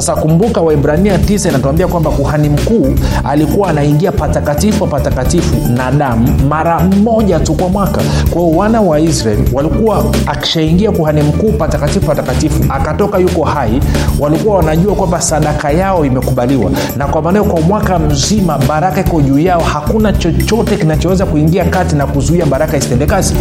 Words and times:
sasa 0.00 0.16
kumbuka 0.16 0.60
waibrania 0.60 1.16
9 1.16 1.48
inatuambia 1.48 1.86
kwamba 1.88 2.10
kuhani 2.10 2.48
mkuu 2.48 2.94
alikuwa 3.24 3.68
anaingia 3.70 4.12
patakatifu 4.12 4.86
patakatifu 4.86 5.56
na 5.76 5.90
damu 5.90 6.28
mara 6.48 6.80
moja 6.80 7.40
tu 7.40 7.54
kwa 7.54 7.68
mwaka. 7.68 8.00
Kwa 8.30 8.42
hiyo 8.42 8.56
wana 8.56 8.80
wa 8.80 9.00
israeli 9.00 9.42
walikuwa 9.52 10.04
akishaingia 10.26 10.90
kuhani 10.92 11.22
mkuu 11.22 11.52
patakatifu 11.52 12.06
patakatifu 12.06 12.64
akatoka 12.68 13.18
yuko 13.18 13.44
hai 13.44 13.80
walikuwa 14.20 14.56
wanajua 14.56 14.94
kwamba 14.94 15.20
sadaka 15.20 15.70
yao 15.70 16.04
imekubaliwa. 16.04 16.70
Na 16.96 17.06
kwa 17.06 17.22
maanao 17.22 17.44
kwa 17.44 17.60
mwaka 17.60 17.98
mzima 17.98 18.58
baraka 18.58 19.00
iko 19.00 19.20
juu 19.22 19.38
yao 19.38 19.60
hakuna 19.60 20.12
chochote 20.12 20.76
kinachoweza 20.76 21.26
kuingia 21.26 21.64
kati 21.64 21.96
na 21.96 22.06
kuzuia 22.06 22.46
baraka 22.46 22.76
isitende 22.76 23.06
kazi 23.06 23.34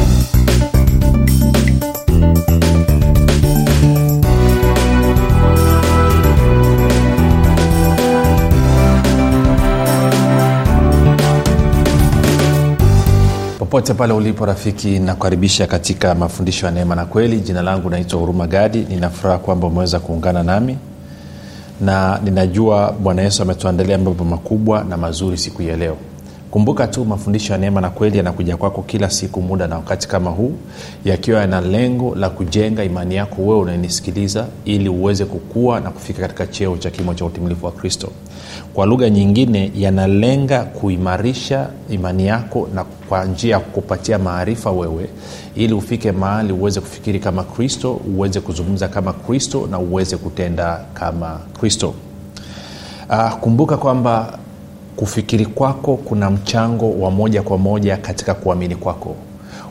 popote 13.77 13.94
pale 13.94 14.13
ulipo 14.13 14.45
rafiki 14.45 14.99
nakukaribisha 14.99 15.67
katika 15.67 16.16
mafundisho 16.16 16.66
ya 16.66 16.72
neema 16.72 16.95
na 16.95 17.05
kweli. 17.05 17.40
Jina 17.40 17.62
langu 17.62 17.90
naitwa 17.90 18.20
huruma 18.20 18.48
gadi. 18.48 18.86
Ninafuraha 18.90 19.38
kwamba 19.38 19.67
umeweza 19.67 20.00
kuungana 20.00 20.44
nami 20.44 20.77
na 21.81 22.20
ninajua 22.23 22.92
bwana 23.00 23.22
yesu 23.22 23.42
ametuandalia 23.42 23.98
mambo 23.98 24.23
makubwa 24.23 24.83
na 24.83 24.98
mazuri 24.98 25.38
siku 25.38 25.61
ya 25.61 25.78
leo. 25.78 25.98
Kumbuka 26.52 26.88
tu 26.88 27.05
mafundisho 27.05 27.53
ya 27.53 27.59
neema 27.59 27.81
na 27.81 27.89
kweli 27.89 28.17
yanakuja 28.17 28.58
kwako 28.58 28.81
kila 28.81 29.09
siku 29.09 29.42
muda 29.42 29.67
na 29.67 29.75
wakati 29.75 30.08
kama 30.08 30.30
huu 30.30 30.53
yakiwa 31.05 31.42
yana 31.42 31.61
lengo 31.61 32.16
la 32.16 32.30
kujenga 32.30 32.83
imani 32.83 33.16
yako 33.16 33.42
wewe 33.42 33.59
unanisikiliza 33.59 34.45
ili 34.66 34.89
uweze 34.89 35.25
kukua 35.25 35.80
na 35.80 35.89
kufika 35.92 36.22
katika 36.22 36.48
cheo 36.48 36.78
cha 36.78 36.89
kimo 36.89 37.14
cha 37.14 37.25
utimilifu 37.25 37.66
wa 37.66 37.72
kristo. 37.72 38.09
Kwa 38.73 38.86
lugha 38.86 39.09
nyingine 39.09 39.72
yanalenga 39.75 40.64
kuimarisha 40.64 41.67
imani 41.89 42.28
yako 42.28 42.70
na 42.75 42.83
kwa 43.09 43.25
njia 43.25 43.52
ya 43.52 43.59
kukupatia 43.59 44.19
maarifa 44.19 44.72
wewe 44.72 45.09
ili 45.55 45.73
ufike 45.73 46.11
mahali 46.11 46.53
uweze 46.53 46.80
kufikiri 46.81 47.19
kama 47.19 47.44
kristo 47.44 47.94
uweze 48.16 48.39
kuzungumza 48.39 48.88
kama 48.88 49.14
kristo 49.14 49.67
na 49.72 49.80
uweze 49.80 50.17
kutenda 50.17 50.80
kama 50.94 51.39
kristo. 51.59 51.94
Uh, 53.09 53.33
kumbuka 53.33 53.77
kwamba 53.77 54.39
kufikiri 54.95 55.45
kwako 55.45 55.95
kuna 55.97 56.30
mchango 56.30 56.91
wa 56.99 57.11
moja 57.11 57.41
kwa 57.41 57.58
moja 57.58 57.97
katika 57.97 58.33
kuamini 58.33 58.75
kwako. 58.75 59.16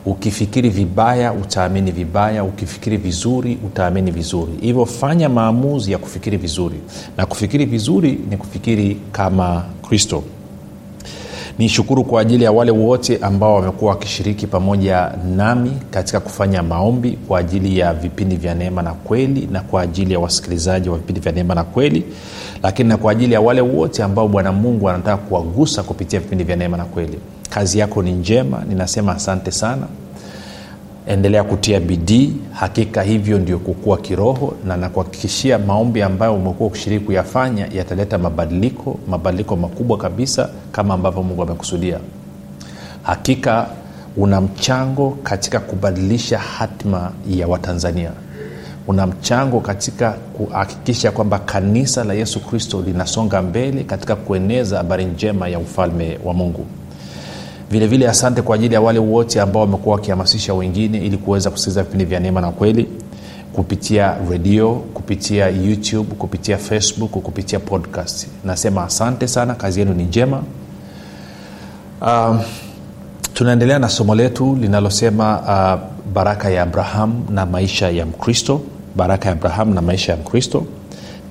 Ukifikiri 0.05 0.69
vibaya 0.69 1.33
utaamini 1.33 1.91
vibaya. 1.91 2.43
Ukifikiri 2.43 2.97
vizuri 2.97 3.57
utaamini 3.65 4.11
vizuri. 4.11 4.51
Hivyo 4.61 4.85
fanya 4.85 5.29
maamuzi 5.29 5.91
ya 5.91 5.97
kufikiri 5.97 6.37
vizuri. 6.37 6.75
Na 7.17 7.25
kufikiri 7.25 7.65
vizuri 7.65 8.19
ni 8.29 8.37
kufikiri 8.37 8.97
kama 9.11 9.63
kristo 9.89 10.23
ni 11.59 11.69
shukuru 11.69 12.03
kwa 12.03 12.21
ajili 12.21 12.43
ya 12.43 12.51
wale 12.51 12.71
wote 12.71 13.17
ambao 13.21 13.55
wamekuwa 13.55 13.91
wakishiriki 13.91 14.47
pamoja 14.47 15.11
nami 15.35 15.71
katika 15.91 16.19
kufanya 16.19 16.63
maombi 16.63 17.11
kwa 17.27 17.39
ajili 17.39 17.79
ya 17.79 17.93
vipindi 17.93 18.35
vya 18.35 18.53
neema 18.55 18.81
na 18.81 18.93
kweli 18.93 19.47
na 19.51 19.61
kwa 19.61 19.81
ajili 19.81 20.13
ya 20.13 20.19
wasikilizaji 20.19 20.89
wa 20.89 20.97
vipindi 20.97 21.21
vya 21.21 21.31
neema 21.31 21.55
na 21.55 21.63
kweli 21.63 22.03
lakini 22.63 22.89
na 22.89 22.97
kwa 22.97 23.11
ajili 23.11 23.33
ya 23.33 23.41
wale 23.41 23.61
wote 23.61 24.03
ambao 24.03 24.27
bwana 24.27 24.51
mungu 24.51 24.89
anataka 24.89 25.17
kuwagusa 25.17 25.83
kupitia 25.83 26.19
vipindi 26.19 26.43
vya 26.43 26.55
neema 26.55 26.77
na 26.77 26.85
kweli. 26.85 27.19
Kazi 27.49 27.79
yako 27.79 28.03
ni 28.03 28.11
njema 28.11 28.63
ninasema 28.69 29.15
asante 29.15 29.51
sana 29.51 29.87
endelea 31.07 31.43
kutia 31.43 31.79
bidii. 31.79 32.33
Hakika 32.53 33.01
hivyo 33.03 33.39
ndio 33.39 33.59
kukua 33.59 33.97
kiroho 33.97 34.53
na 34.65 34.77
nakuhakikishia 34.77 35.59
maombi 35.59 36.01
ambayo 36.01 36.35
umekuwa 36.35 36.67
ukishiriki 36.67 37.05
kuyafanya 37.05 37.67
yataleta 37.73 38.17
mabadiliko 38.17 38.99
mabadiliko 39.07 39.55
makubwa 39.55 39.97
kabisa 39.97 40.49
kama 40.71 40.93
ambavyo 40.93 41.23
mungu 41.23 41.43
amekusudia. 41.43 41.99
Hakika 43.03 43.67
una 44.17 44.41
mchango 44.41 45.17
katika 45.23 45.59
kubadilisha 45.59 46.39
hatma 46.39 47.11
ya 47.29 47.47
watanzania. 47.47 48.11
Una 48.87 49.07
mchango 49.07 49.59
katika 49.59 50.11
kuhakikisha 50.11 51.11
kwamba 51.11 51.39
kanisa 51.39 52.03
la 52.03 52.13
yesu 52.13 52.39
kristo 52.39 52.81
linasonga 52.85 53.41
mbele 53.41 53.83
katika 53.83 54.15
kueneza 54.15 54.77
habari 54.77 55.05
njema 55.05 55.47
ya 55.47 55.59
ufalme 55.59 56.19
wa 56.25 56.33
mungu 56.33 56.65
vile 57.71 57.87
vile 57.87 58.07
asante 58.09 58.41
kwa 58.41 58.55
ajili 58.55 58.73
ya 58.73 58.81
wale 58.81 58.99
wote 58.99 59.41
ambao 59.41 59.61
wamekuwa 59.61 59.95
wakihamasisha 59.95 60.53
wengine 60.53 60.97
ili 60.97 61.17
kuweza 61.17 61.49
kusikiliza 61.49 61.83
vipindi 61.83 62.05
vya 62.05 62.19
neema 62.19 62.41
na 62.41 62.51
kweli 62.51 62.87
kupitia 63.53 64.15
redio 64.29 64.73
kupitia 64.73 65.47
youtube 65.49 66.15
kupitia 66.15 66.57
facebook 66.57 67.11
kupitia 67.11 67.59
podcast. 67.59 68.27
Nasema 68.45 68.83
asante 68.83 69.27
sana 69.27 69.53
kazi 69.55 69.79
yenu 69.79 69.93
ni 69.93 70.03
njema. 70.03 70.43
Um, 72.01 72.39
tunaendelea 73.33 73.79
na 73.79 73.89
somo 73.89 74.15
letu 74.15 74.55
linalosema 74.61 75.39
uh, 75.41 76.13
baraka 76.13 76.49
ya 76.49 76.63
abraham 76.63 77.13
na 77.29 77.45
maisha 77.45 77.89
ya 77.89 78.05
mkristo. 78.05 78.61
Baraka 78.95 79.25
ya 79.29 79.31
abraham 79.35 79.73
na 79.73 79.81
maisha 79.81 80.11
ya 80.11 80.17
mkristo. 80.17 80.65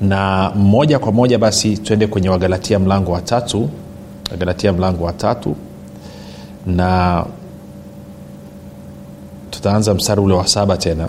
Na 0.01 0.51
moja 0.55 0.99
kwa 0.99 1.13
moja 1.13 1.39
basi 1.39 1.79
twende 1.79 2.07
kwenye 2.07 2.29
wagalatia 2.29 2.79
mlango 2.79 3.13
wa 3.13 3.21
tatu. 3.21 3.69
Wagalatia 4.31 4.73
mlango 4.73 5.05
wa 5.05 5.13
tatu 5.13 5.57
na 6.67 7.25
tutaanza 9.51 9.95
mstari 9.95 10.21
ule 10.21 10.35
wa 10.35 10.47
saba 10.47 10.77
tena. 10.77 11.09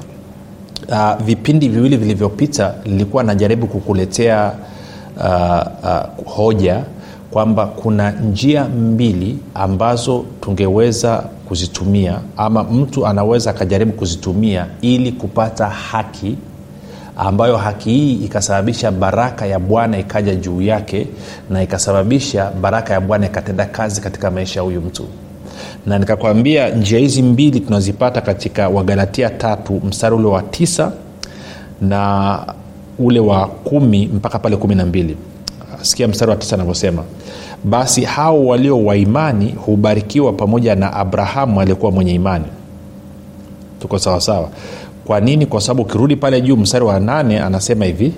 Uh, 0.90 1.24
vipindi 1.26 1.70
viwili 1.70 1.98
vilivyopita 1.98 2.74
nilikuwa 2.86 3.24
najaribu 3.24 3.68
kukuletea 3.68 4.54
uh, 5.18 5.24
uh, 5.84 6.34
hoja 6.36 6.84
kwamba 7.32 7.66
kuna 7.66 8.12
njia 8.12 8.66
mbili 8.66 9.40
ambazo 9.54 10.26
tungeweza 10.42 11.24
kuzitumia 11.48 12.20
ama 12.38 12.64
mtu 12.64 13.08
anaweza 13.08 13.50
akajaribu 13.52 13.92
kuzitumia 13.92 14.66
ili 14.82 15.12
kupata 15.12 15.66
haki 15.68 16.36
ambayo 17.18 17.58
haki 17.58 17.90
hii 17.90 18.14
ikasababisha 18.14 18.92
baraka 18.92 19.46
ya 19.46 19.60
bwana 19.60 19.98
ikaja 20.00 20.36
juu 20.36 20.62
yake 20.62 21.08
na 21.50 21.64
ikasababisha 21.64 22.52
baraka 22.62 22.94
ya 22.94 23.02
bwana 23.02 23.26
ikatenda 23.26 23.66
kazi 23.66 24.02
katika 24.02 24.32
maisha 24.32 24.60
ya 24.60 24.64
huyu 24.64 24.82
mtu 24.82 25.06
na 25.86 26.00
nikakwambia 26.00 26.70
njia 26.70 27.00
hizi 27.00 27.22
mbili 27.22 27.60
tunazipata 27.60 28.22
katika 28.22 28.70
wagalatia 28.70 29.30
tatu 29.30 29.82
mstari 29.86 30.16
ule 30.16 30.28
wa 30.28 30.42
tisa 30.42 30.92
na 31.82 32.40
ule 33.00 33.20
wa 33.20 33.48
kumi 33.48 34.08
mpaka 34.08 34.40
pale 34.40 34.58
kumi 34.58 34.76
na 34.76 34.86
mbili. 34.86 35.18
Sikia 35.82 36.08
mstari 36.08 36.32
wa 36.32 36.38
tisa 36.38 36.56
anavyosema. 36.56 37.04
Basi 37.64 38.02
hao 38.02 38.46
walio 38.46 38.86
wa 38.86 38.98
imani 38.98 39.56
hubarikiwa 39.66 40.34
pamoja 40.34 40.76
na 40.76 40.94
abrahamu 40.94 41.62
aliyekuwa 41.62 41.92
mwenye 41.92 42.14
imani. 42.14 42.46
Tuko 43.80 44.00
sawasawa 44.00 44.50
kwa 45.06 45.20
nini? 45.20 45.46
Kwa 45.46 45.62
sababu 45.62 45.82
ukirudi 45.82 46.16
pale 46.16 46.42
juu 46.42 46.58
mstari 46.58 46.86
wa 46.86 47.00
nane 47.00 47.40
anasema 47.40 47.86
hivi 47.86 48.14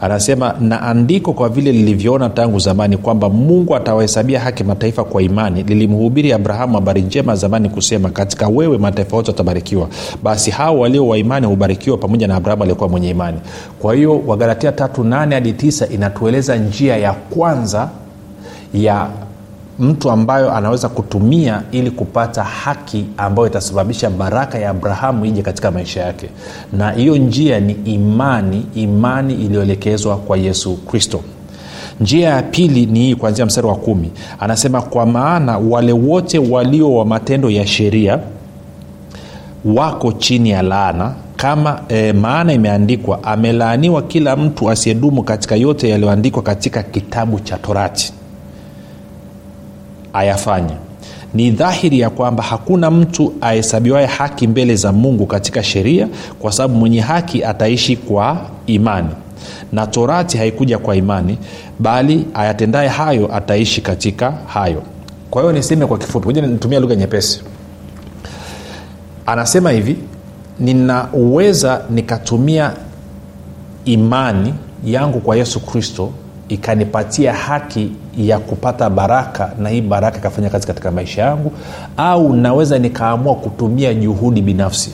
anasema 0.00 0.54
na 0.60 0.82
andiko 0.82 1.32
kwa 1.32 1.48
vile 1.48 1.72
lilivyoona 1.72 2.30
tangu 2.30 2.58
zamani 2.58 2.96
kwamba 2.96 3.28
mungu 3.28 3.76
atawahesabia 3.76 4.40
haki 4.40 4.64
mataifa 4.64 5.04
kwa 5.04 5.22
imani 5.22 5.62
lilimhubiri 5.62 6.32
abrahamu 6.32 6.74
habari 6.74 7.02
njema 7.02 7.36
zamani 7.36 7.68
kusema 7.68 8.10
katika 8.10 8.48
wewe 8.48 8.78
mataifa 8.78 9.16
yote 9.16 9.30
watabarikiwa 9.30 9.88
basi 10.22 10.50
hao 10.50 10.78
walio 10.78 11.06
waimani 11.06 11.46
hubarikiwa 11.46 11.96
pamoja 11.98 12.28
na 12.28 12.34
abrahamu 12.36 12.62
aliyekuwa 12.62 12.88
mwenye 12.88 13.10
imani. 13.10 13.38
Kwa 13.78 13.94
hiyo 13.94 14.22
wagalatia 14.26 14.72
tatu 14.72 15.04
nane 15.04 15.34
hadi 15.34 15.52
9 15.52 15.94
inatueleza 15.94 16.56
njia 16.56 16.96
ya 16.96 17.12
kwanza 17.12 17.88
ya 18.74 19.06
mtu 19.80 20.10
ambayo 20.10 20.52
anaweza 20.52 20.88
kutumia 20.88 21.62
ili 21.72 21.90
kupata 21.90 22.44
haki 22.44 23.06
ambayo 23.16 23.48
itasababisha 23.48 24.10
baraka 24.10 24.58
ya 24.58 24.70
abrahamu 24.70 25.24
ije 25.24 25.42
katika 25.42 25.70
maisha 25.70 26.00
yake. 26.02 26.28
Na 26.72 26.90
hiyo 26.90 27.16
njia 27.16 27.60
ni 27.60 27.72
imani 27.72 28.66
imani 28.74 29.34
iliyoelekezwa 29.34 30.16
kwa 30.16 30.36
yesu 30.38 30.76
kristo. 30.76 31.20
Njia 32.00 32.28
ya 32.28 32.42
pili 32.42 32.86
ni 32.86 32.98
hii 33.00 33.14
kuanzia 33.14 33.46
mstari 33.46 33.66
wa 33.66 33.76
kumi. 33.76 34.10
Anasema 34.40 34.82
kwa 34.82 35.06
maana 35.06 35.58
wale 35.58 35.92
wote 35.92 36.38
walio 36.38 36.94
wa 36.94 37.04
matendo 37.04 37.50
ya 37.50 37.66
sheria 37.66 38.18
wako 39.64 40.12
chini 40.12 40.50
ya 40.50 40.62
laana 40.62 41.12
kama 41.36 41.80
e, 41.88 42.12
maana 42.12 42.52
imeandikwa 42.52 43.24
amelaaniwa 43.24 44.02
kila 44.02 44.36
mtu 44.36 44.70
asiyedumu 44.70 45.22
katika 45.22 45.56
yote 45.56 45.88
yaliyoandikwa 45.88 46.42
katika 46.42 46.82
kitabu 46.82 47.40
cha 47.40 47.56
torati 47.58 48.12
ayafanye. 50.12 50.74
Ni 51.34 51.50
dhahiri 51.50 52.00
ya 52.00 52.10
kwamba 52.10 52.42
hakuna 52.42 52.90
mtu 52.90 53.32
ahesabiwaye 53.40 54.06
haki 54.06 54.46
mbele 54.46 54.76
za 54.76 54.92
mungu 54.92 55.26
katika 55.26 55.62
sheria 55.62 56.08
kwa 56.38 56.52
sababu 56.52 56.74
mwenye 56.74 57.00
haki 57.00 57.44
ataishi 57.44 57.96
kwa 57.96 58.46
imani. 58.66 59.08
Na 59.72 59.86
torati 59.86 60.38
haikuja 60.38 60.78
kwa 60.78 60.96
imani 60.96 61.38
bali 61.78 62.26
ayatendaye 62.34 62.88
hayo 62.88 63.34
ataishi 63.36 63.80
katika 63.80 64.30
hayo. 64.46 64.82
Kwa 65.30 65.42
hiyo 65.42 65.52
niseme 65.52 65.86
kwa 65.86 65.98
kifupi 65.98 66.26
moja 66.26 66.42
nitumia 66.42 66.80
lugha 66.80 66.96
nyepesi. 66.96 67.42
Anasema 69.26 69.70
hivi 69.70 69.96
ninaweza 70.60 71.82
nikatumia 71.90 72.72
imani 73.84 74.54
yangu 74.84 75.20
kwa 75.20 75.36
yesu 75.36 75.60
kristo 75.60 76.10
ikanipatia 76.50 77.32
haki 77.34 77.92
ya 78.18 78.38
kupata 78.38 78.90
baraka 78.90 79.52
na 79.58 79.68
hii 79.68 79.80
baraka 79.80 80.18
ikafanya 80.18 80.50
kazi 80.50 80.66
katika 80.66 80.90
maisha 80.90 81.22
yangu 81.22 81.52
au 81.96 82.32
naweza 82.32 82.78
nikaamua 82.78 83.34
kutumia 83.34 83.94
juhudi 83.94 84.42
binafsi. 84.42 84.92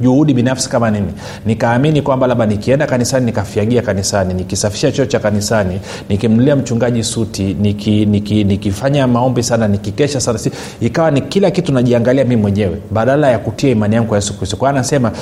Juhudi 0.00 0.34
binafsi 0.34 0.68
kama 0.70 0.90
nini? 0.90 1.12
Nikaamini 1.46 2.02
kwamba 2.02 2.26
labda 2.26 2.46
nikienda 2.46 2.86
kanisani 2.86 3.26
nikafyagia 3.26 3.82
kanisani 3.82 4.34
nikisafisha 4.34 4.92
choo 4.92 5.04
cha 5.06 5.18
kanisani 5.18 5.80
nikimnulia 6.08 6.56
mchungaji 6.56 7.04
suti 7.04 7.54
niki, 7.60 8.06
niki, 8.06 8.44
nikifanya 8.44 9.06
maombi 9.06 9.42
sana 9.42 9.68
nikikesha 9.68 10.20
sana 10.20 10.38
si, 10.38 10.50
ikawa 10.80 11.10
ni 11.10 11.20
kila 11.20 11.50
kitu 11.50 11.72
najiangalia 11.72 12.24
mi 12.24 12.36
mwenyewe 12.36 12.76
badala 12.90 13.30
ya 13.30 13.38
kutia 13.38 13.70
imani 13.70 13.94
yangu 13.94 14.08
kwa 14.08 14.18
yesu 14.18 14.38
kristo. 14.38 14.56
Kwao 14.56 14.70
anasema 14.70 15.12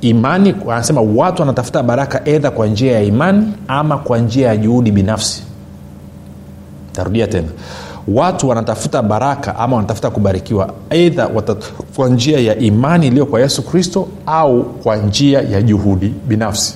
imani 0.00 0.54
anasema 0.70 1.00
watu 1.00 1.42
wanatafuta 1.42 1.82
baraka 1.82 2.28
edha 2.28 2.50
kwa 2.50 2.66
njia 2.66 2.92
ya 2.92 3.02
imani 3.02 3.52
ama 3.68 3.98
kwa 3.98 4.18
njia 4.18 4.48
ya 4.48 4.56
juhudi 4.56 4.90
binafsi. 4.92 5.42
Tarudia 6.92 7.26
tena. 7.26 7.48
Watu 8.08 8.48
wanatafuta 8.48 9.02
baraka 9.02 9.56
ama 9.56 9.76
wanatafuta 9.76 10.10
kubarikiwa 10.10 10.74
eidha 10.90 11.28
kwa 11.96 12.08
njia 12.08 12.40
ya 12.40 12.58
imani 12.58 13.06
iliyo 13.06 13.26
kwa 13.26 13.40
yesu 13.40 13.62
kristo 13.62 14.08
au 14.26 14.62
kwa 14.64 14.96
njia 14.96 15.40
ya 15.42 15.62
juhudi 15.62 16.14
binafsi. 16.28 16.74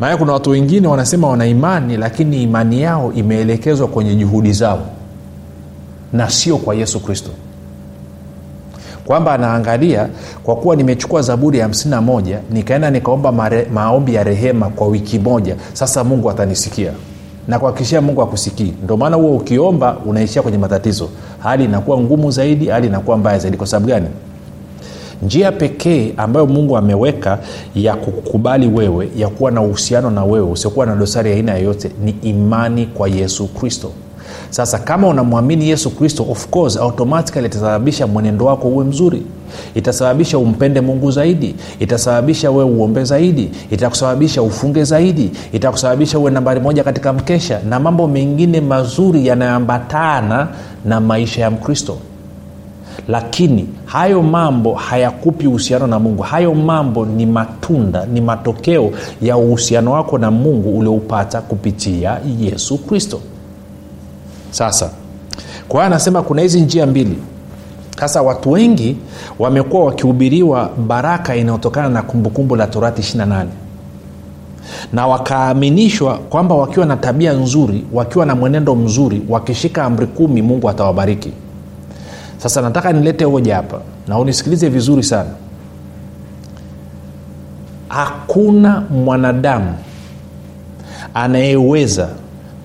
Maana 0.00 0.16
kuna 0.16 0.32
watu 0.32 0.50
wengine 0.50 0.88
wanasema 0.88 1.28
wana 1.28 1.46
imani 1.46 1.96
lakini 1.96 2.42
imani 2.42 2.82
yao 2.82 3.12
imeelekezwa 3.12 3.88
kwenye 3.88 4.14
juhudi 4.14 4.52
zao 4.52 4.82
na 6.12 6.30
sio 6.30 6.56
kwa 6.56 6.74
yesu 6.74 7.00
kristo 7.00 7.30
kwamba 9.06 9.32
anaangalia 9.32 10.08
kwa 10.44 10.56
kuwa 10.56 10.76
nimechukua 10.76 11.22
zaburi 11.22 11.58
ya 11.58 11.68
51 11.68 12.38
nikaenda 12.50 12.90
nikaomba 12.90 13.32
mare, 13.32 13.66
maombi 13.74 14.14
ya 14.14 14.24
rehema 14.24 14.68
kwa 14.68 14.86
wiki 14.86 15.18
moja. 15.18 15.56
Sasa 15.72 16.04
mungu 16.04 16.30
atanisikia. 16.30 16.92
Na 17.48 17.58
kuhakikishia 17.58 18.00
mungu 18.00 18.22
akusikii. 18.22 18.72
Ndio 18.84 18.96
maana 18.96 19.16
huo 19.16 19.36
ukiomba 19.36 19.96
unaishia 20.06 20.42
kwenye 20.42 20.58
matatizo. 20.58 21.08
Hali 21.38 21.64
inakuwa 21.64 22.00
ngumu 22.00 22.30
zaidi 22.30 22.66
hali 22.68 22.86
inakuwa 22.86 23.16
mbaya 23.16 23.38
zaidi. 23.38 23.56
Kwa 23.56 23.66
sababu 23.66 23.86
gani? 23.86 24.06
Njia 25.22 25.52
pekee 25.52 26.12
ambayo 26.16 26.46
mungu 26.46 26.76
ameweka 26.76 27.38
ya 27.74 27.94
kukubali 27.94 28.66
wewe 28.68 29.08
ya 29.16 29.28
kuwa 29.28 29.50
na 29.50 29.62
uhusiano 29.62 30.10
na 30.10 30.24
wewe 30.24 30.50
usiokuwa 30.50 30.86
na 30.86 30.94
dosari 30.96 31.30
ya 31.30 31.36
aina 31.36 31.54
yoyote 31.54 31.90
ni 32.04 32.10
imani 32.22 32.86
kwa 32.86 33.08
yesu 33.08 33.46
kristo 33.48 33.90
sasa 34.50 34.78
kama 34.78 35.08
unamwamini 35.08 35.68
yesu 35.68 35.90
kristo 35.90 36.26
of 36.30 36.46
course 36.48 36.76
automatically 36.76 37.46
itasababisha 37.46 38.06
mwenendo 38.06 38.44
wako 38.44 38.68
uwe 38.68 38.84
mzuri. 38.84 39.22
Itasababisha 39.74 40.38
umpende 40.38 40.80
mungu 40.80 41.10
zaidi. 41.10 41.54
Itasababisha 41.80 42.50
uwe 42.50 42.64
uombe 42.64 43.04
zaidi. 43.04 43.50
Itakusababisha 43.70 44.42
ufunge 44.42 44.84
zaidi. 44.84 45.30
Itakusababisha 45.52 46.18
uwe 46.18 46.30
nambari 46.30 46.60
moja 46.60 46.84
katika 46.84 47.12
mkesha 47.12 47.60
na 47.68 47.80
mambo 47.80 48.08
mengine 48.08 48.60
mazuri 48.60 49.26
yanayoambatana 49.26 50.48
na 50.84 51.00
maisha 51.00 51.40
ya 51.42 51.50
mkristo. 51.50 51.96
Lakini 53.08 53.66
hayo 53.84 54.22
mambo 54.22 54.74
hayakupi 54.74 55.46
uhusiano 55.46 55.86
na 55.86 55.98
mungu. 55.98 56.22
Hayo 56.22 56.54
mambo 56.54 57.06
ni 57.06 57.26
matunda 57.26 58.06
ni 58.06 58.20
matokeo 58.20 58.90
ya 59.22 59.36
uhusiano 59.36 59.92
wako 59.92 60.18
na 60.18 60.30
mungu 60.30 60.78
ulioupata 60.78 61.40
kupitia 61.40 62.18
yesu 62.40 62.78
kristo 62.78 63.20
sasa 64.50 64.90
kwa 65.68 65.80
hiyo 65.80 65.86
anasema 65.86 66.22
kuna 66.22 66.42
hizi 66.42 66.60
njia 66.60 66.86
mbili. 66.86 67.18
Sasa 68.00 68.22
watu 68.22 68.50
wengi 68.50 68.96
wamekuwa 69.38 69.84
wakihubiriwa 69.84 70.70
baraka 70.86 71.36
inayotokana 71.36 71.88
na 71.88 72.02
kumbukumbu 72.02 72.56
la 72.56 72.66
torati 72.66 73.02
28 73.18 73.44
na 74.92 75.06
wakaaminishwa 75.06 76.18
kwamba 76.18 76.54
wakiwa 76.54 76.86
na 76.86 76.96
tabia 76.96 77.32
nzuri 77.32 77.84
wakiwa 77.92 78.26
na 78.26 78.34
mwenendo 78.34 78.74
mzuri 78.74 79.22
wakishika 79.28 79.84
amri 79.84 80.06
kumi 80.06 80.42
mungu 80.42 80.70
atawabariki. 80.70 81.32
Sasa 82.38 82.62
nataka 82.62 82.92
nilete 82.92 83.24
hoja 83.24 83.56
hapa 83.56 83.80
na 84.08 84.18
unisikilize 84.18 84.68
vizuri 84.68 85.02
sana. 85.02 85.30
Hakuna 87.88 88.80
mwanadamu 88.80 89.74
anayeweza 91.14 92.08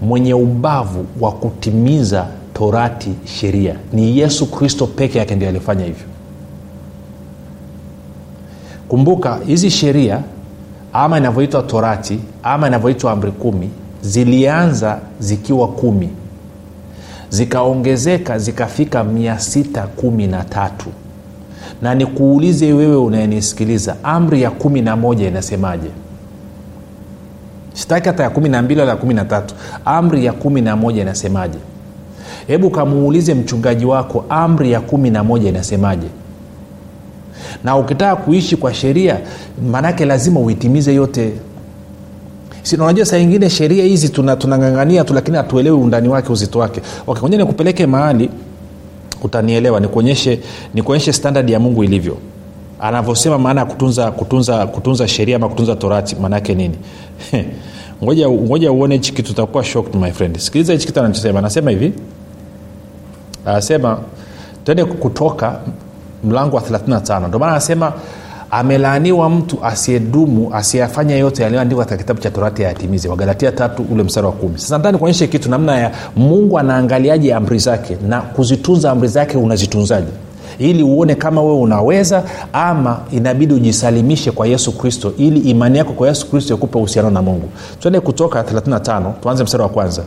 mwenye 0.02 0.34
ubavu 0.34 1.06
wa 1.20 1.32
kutimiza 1.32 2.28
torati 2.54 3.10
sheria. 3.26 3.76
Ni 3.94 4.18
yesu 4.18 4.52
kristo 4.52 4.88
peke 4.88 5.18
yake 5.20 5.36
ndio 5.36 5.50
alifanya 5.50 5.86
hivyo. 5.86 6.06
Kumbuka 8.88 9.40
hizi 9.48 9.70
sheria 9.70 10.20
ama 10.94 11.18
inavyoitwa 11.18 11.62
torati 11.64 12.20
ama 12.44 12.68
inavyoitwa 12.68 13.12
amri 13.12 13.32
kumi 13.32 13.70
zilianza 14.02 15.00
zikiwa 15.20 15.68
kumi. 15.68 16.10
Zikaongezeka 17.30 18.40
zikafika 18.40 19.04
mia 19.04 19.40
sita 19.40 19.82
kumi 19.88 20.28
na 20.28 20.44
tatu. 20.44 20.90
Na 21.82 21.96
nikuulize 21.96 22.74
wewe 22.74 22.96
unayenisikiliza 22.96 23.96
amri 24.04 24.42
ya 24.42 24.52
kumi 24.52 24.82
na 24.82 24.96
moja 24.96 25.28
inasemaje 25.28 25.88
sitaki 27.74 28.08
hata 28.08 28.24
ya 28.24 28.30
kumi 28.30 28.50
na 28.50 28.62
mbili 28.62 28.80
wala 28.80 28.92
ya 28.92 28.98
kumi 28.98 29.14
na 29.14 29.26
tatu. 29.26 29.56
Amri 29.86 30.26
ya 30.26 30.34
kumi 30.34 30.62
na 30.62 30.76
moja 30.76 31.02
inasemaje? 31.02 31.58
Hebu 32.48 32.70
kamuulize 32.70 33.34
mchungaji 33.34 33.86
wako 33.86 34.26
amri 34.30 34.72
ya 34.72 34.82
kumi 34.82 35.10
na 35.10 35.24
moja 35.24 35.50
inasemaje? 35.50 36.08
Na 37.64 37.78
ukitaka 37.78 38.16
kuishi 38.16 38.56
kwa 38.58 38.74
sheria 38.74 39.18
maanake 39.72 40.06
lazima 40.06 40.40
uitimize 40.40 40.94
yote. 40.94 41.34
Unajua 42.80 43.06
saa 43.06 43.18
ingine 43.18 43.50
sheria 43.50 43.84
hizi 43.84 44.10
tunangangania 44.10 45.04
tuna 45.04 45.04
tu 45.04 45.14
lakini 45.14 45.38
hatuelewi 45.38 45.78
undani 45.78 46.10
wake 46.10 46.32
uzito 46.32 46.60
wake. 46.60 46.82
Okay, 47.08 47.22
nikupeleke 47.38 47.86
mahali 47.86 48.30
utanielewa 49.24 49.80
nikuonyeshe 49.80 50.40
nikuonyeshe 50.74 51.14
ya 51.52 51.60
mungu 51.60 51.84
ilivyo 51.84 52.18
anavyosema 52.82 53.38
maana 53.38 53.62
ya 53.62 53.66
kutunza 53.66 54.12
kutunza 54.12 54.68
kutunza 54.68 55.08
sheria 55.08 55.36
ama 55.36 55.50
kutunza 55.50 55.76
torati 55.76 56.16
maanaake 56.16 56.56
nini? 56.56 56.76
Ngoja 58.04 58.30
ngoja 58.30 58.72
uone 58.72 58.96
hichi 58.96 59.14
kitu 59.14 59.32
utakuwa 59.32 59.64
shocked 59.64 59.96
my 60.02 60.12
friend. 60.12 60.38
Sikiliza 60.38 60.74
hichi 60.74 60.86
kitu 60.88 61.00
anachosema. 61.00 61.40
Anasema 61.40 61.72
hivi. 61.72 61.94
Anasema 63.46 64.00
twende 64.66 64.86
kutoka 64.86 65.60
mlango 66.24 66.56
wa 66.56 66.62
35 66.62 67.28
ndio 67.28 67.40
maana 67.40 67.52
anasema 67.52 67.94
amelaaniwa 68.52 69.30
mtu 69.30 69.66
asiyedumu 69.66 70.54
asiyafanya 70.56 71.16
yote 71.16 71.44
yaliyoandikwa 71.44 71.86
katika 71.86 71.98
kitabu 72.04 72.20
cha 72.20 72.32
torati 72.32 72.66
ayatimize 72.66 73.10
wagalatia 73.10 73.52
tatu 73.52 73.86
ule 73.92 74.04
mstari 74.04 74.26
wa 74.28 74.32
kumi. 74.34 74.60
Sasa 74.60 74.78
ndani 74.78 74.98
kuonyeshe 74.98 75.28
kitu 75.28 75.50
namna 75.50 75.78
ya 75.78 75.92
mungu 76.16 76.60
anaangaliaje 76.60 77.34
amri 77.34 77.60
zake 77.60 77.98
na 78.08 78.22
kuzitunza 78.22 78.92
amri 78.92 79.08
zake 79.08 79.38
unazitunzaje 79.38 80.08
ili 80.62 80.84
uone 80.84 81.16
kama 81.16 81.42
wewe 81.42 81.60
unaweza 81.60 82.24
ama 82.54 83.00
inabidi 83.12 83.54
ujisalimishe 83.54 84.32
kwa 84.32 84.48
yesu 84.48 84.78
kristo 84.78 85.14
ili 85.18 85.40
imani 85.40 85.78
yako 85.78 85.94
kwa 85.94 86.08
yesu 86.08 86.30
kristo 86.30 86.54
ikupe 86.54 86.78
uhusiano 86.78 87.10
na 87.10 87.22
mungu. 87.22 87.50
Twende 87.80 88.00
kutoka 88.00 88.42
35 88.42 89.12
tuanze 89.22 89.44
mstari 89.44 89.64
wa 89.64 89.70
kwanza. 89.70 90.04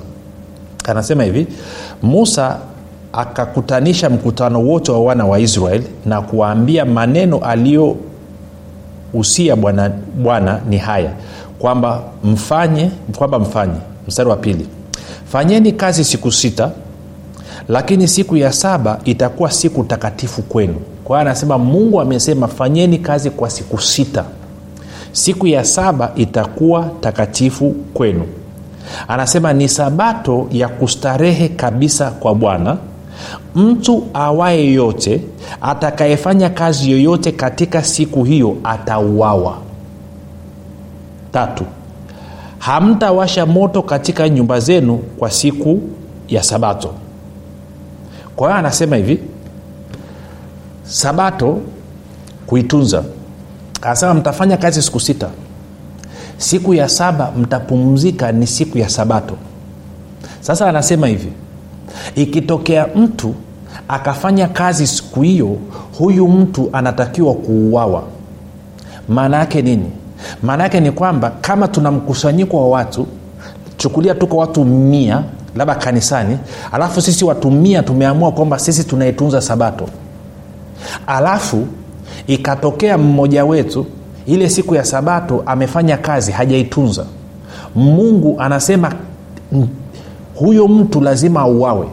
Anasema 0.84 1.24
hivi 1.24 1.46
musa 2.02 2.56
akakutanisha 3.12 4.10
mkutano 4.10 4.62
wote 4.62 4.92
wa 4.92 5.00
wana 5.00 5.26
wa 5.26 5.38
israeli 5.40 5.86
na 6.06 6.22
kuwaambia 6.22 6.84
maneno 6.84 7.38
aliyohusia 7.38 7.96
bwana, 9.56 9.90
bwana 10.22 10.60
ni 10.68 10.78
haya 10.78 11.10
kwamba 11.58 12.00
mfanye 12.24 12.90
kwamba 13.16 13.38
mfanye. 13.38 13.74
Mstari 14.08 14.28
wa 14.30 14.36
pili 14.36 14.66
fanyeni 15.32 15.72
kazi 15.72 16.04
siku 16.04 16.32
sita 16.32 16.70
lakini 17.68 18.08
siku 18.08 18.36
ya 18.36 18.52
saba 18.52 18.98
itakuwa 19.04 19.50
siku 19.50 19.84
takatifu 19.84 20.42
kwenu. 20.42 20.74
Kwa 21.04 21.20
anasema 21.20 21.58
mungu 21.58 22.00
amesema 22.00 22.48
fanyeni 22.48 22.98
kazi 22.98 23.30
kwa 23.30 23.50
siku 23.50 23.78
sita. 23.80 24.24
Siku 25.12 25.46
ya 25.46 25.64
saba 25.64 26.12
itakuwa 26.16 26.90
takatifu 27.00 27.70
kwenu. 27.94 28.24
Anasema 29.08 29.52
ni 29.52 29.68
sabato 29.68 30.46
ya 30.52 30.68
kustarehe 30.68 31.48
kabisa 31.48 32.10
kwa 32.10 32.34
bwana. 32.34 32.76
Mtu 33.54 34.04
awaye 34.14 34.72
yote 34.72 35.20
atakayefanya 35.60 36.50
kazi 36.50 36.90
yoyote 36.90 37.32
katika 37.32 37.82
siku 37.82 38.24
hiyo 38.24 38.56
atauawa. 38.64 39.58
Tatu 41.32 41.64
hamtawasha 42.58 43.46
moto 43.46 43.82
katika 43.82 44.28
nyumba 44.28 44.60
zenu 44.60 44.96
kwa 44.96 45.30
siku 45.30 45.80
ya 46.28 46.42
sabato 46.42 46.90
kwa 48.36 48.48
hiyo 48.48 48.58
anasema 48.58 48.96
hivi 48.96 49.20
sabato 50.84 51.58
kuitunza. 52.46 53.04
Anasema 53.82 54.14
mtafanya 54.14 54.56
kazi 54.56 54.82
siku 54.82 55.00
sita. 55.00 55.28
Siku 56.38 56.74
ya 56.74 56.88
saba 56.88 57.32
mtapumzika 57.38 58.32
ni 58.32 58.46
siku 58.46 58.78
ya 58.78 58.88
sabato. 58.88 59.34
Sasa 60.40 60.68
anasema 60.68 61.06
hivi 61.06 61.32
ikitokea 62.14 62.86
mtu 62.96 63.34
akafanya 63.88 64.48
kazi 64.48 64.86
siku 64.86 65.22
hiyo 65.22 65.56
huyu 65.98 66.28
mtu 66.28 66.70
anatakiwa 66.72 67.34
kuuawa. 67.34 68.02
Maana 69.08 69.36
yake 69.36 69.62
nini? 69.62 69.90
Maana 70.42 70.62
yake 70.62 70.80
ni 70.80 70.90
kwamba 70.92 71.30
kama 71.40 71.68
tuna 71.68 71.90
mkusanyiko 71.90 72.56
wa 72.56 72.68
watu 72.68 73.06
chukulia 73.76 74.14
tuko 74.14 74.36
watu 74.36 74.64
mia 74.64 75.22
labda 75.56 75.74
kanisani 75.74 76.38
alafu 76.72 77.00
sisi 77.02 77.24
watumia 77.24 77.82
tumeamua 77.82 78.32
kwamba 78.32 78.58
sisi 78.58 78.84
tunaitunza 78.84 79.40
sabato. 79.40 79.88
Alafu 81.06 81.66
ikatokea 82.26 82.98
mmoja 82.98 83.44
wetu 83.44 83.86
ile 84.26 84.48
siku 84.50 84.74
ya 84.74 84.84
sabato 84.84 85.42
amefanya 85.46 85.96
kazi 85.96 86.32
hajaitunza. 86.32 87.04
Mungu 87.74 88.36
anasema 88.40 88.92
huyo 90.34 90.68
mtu 90.68 91.00
lazima 91.00 91.40
auawe. 91.40 91.86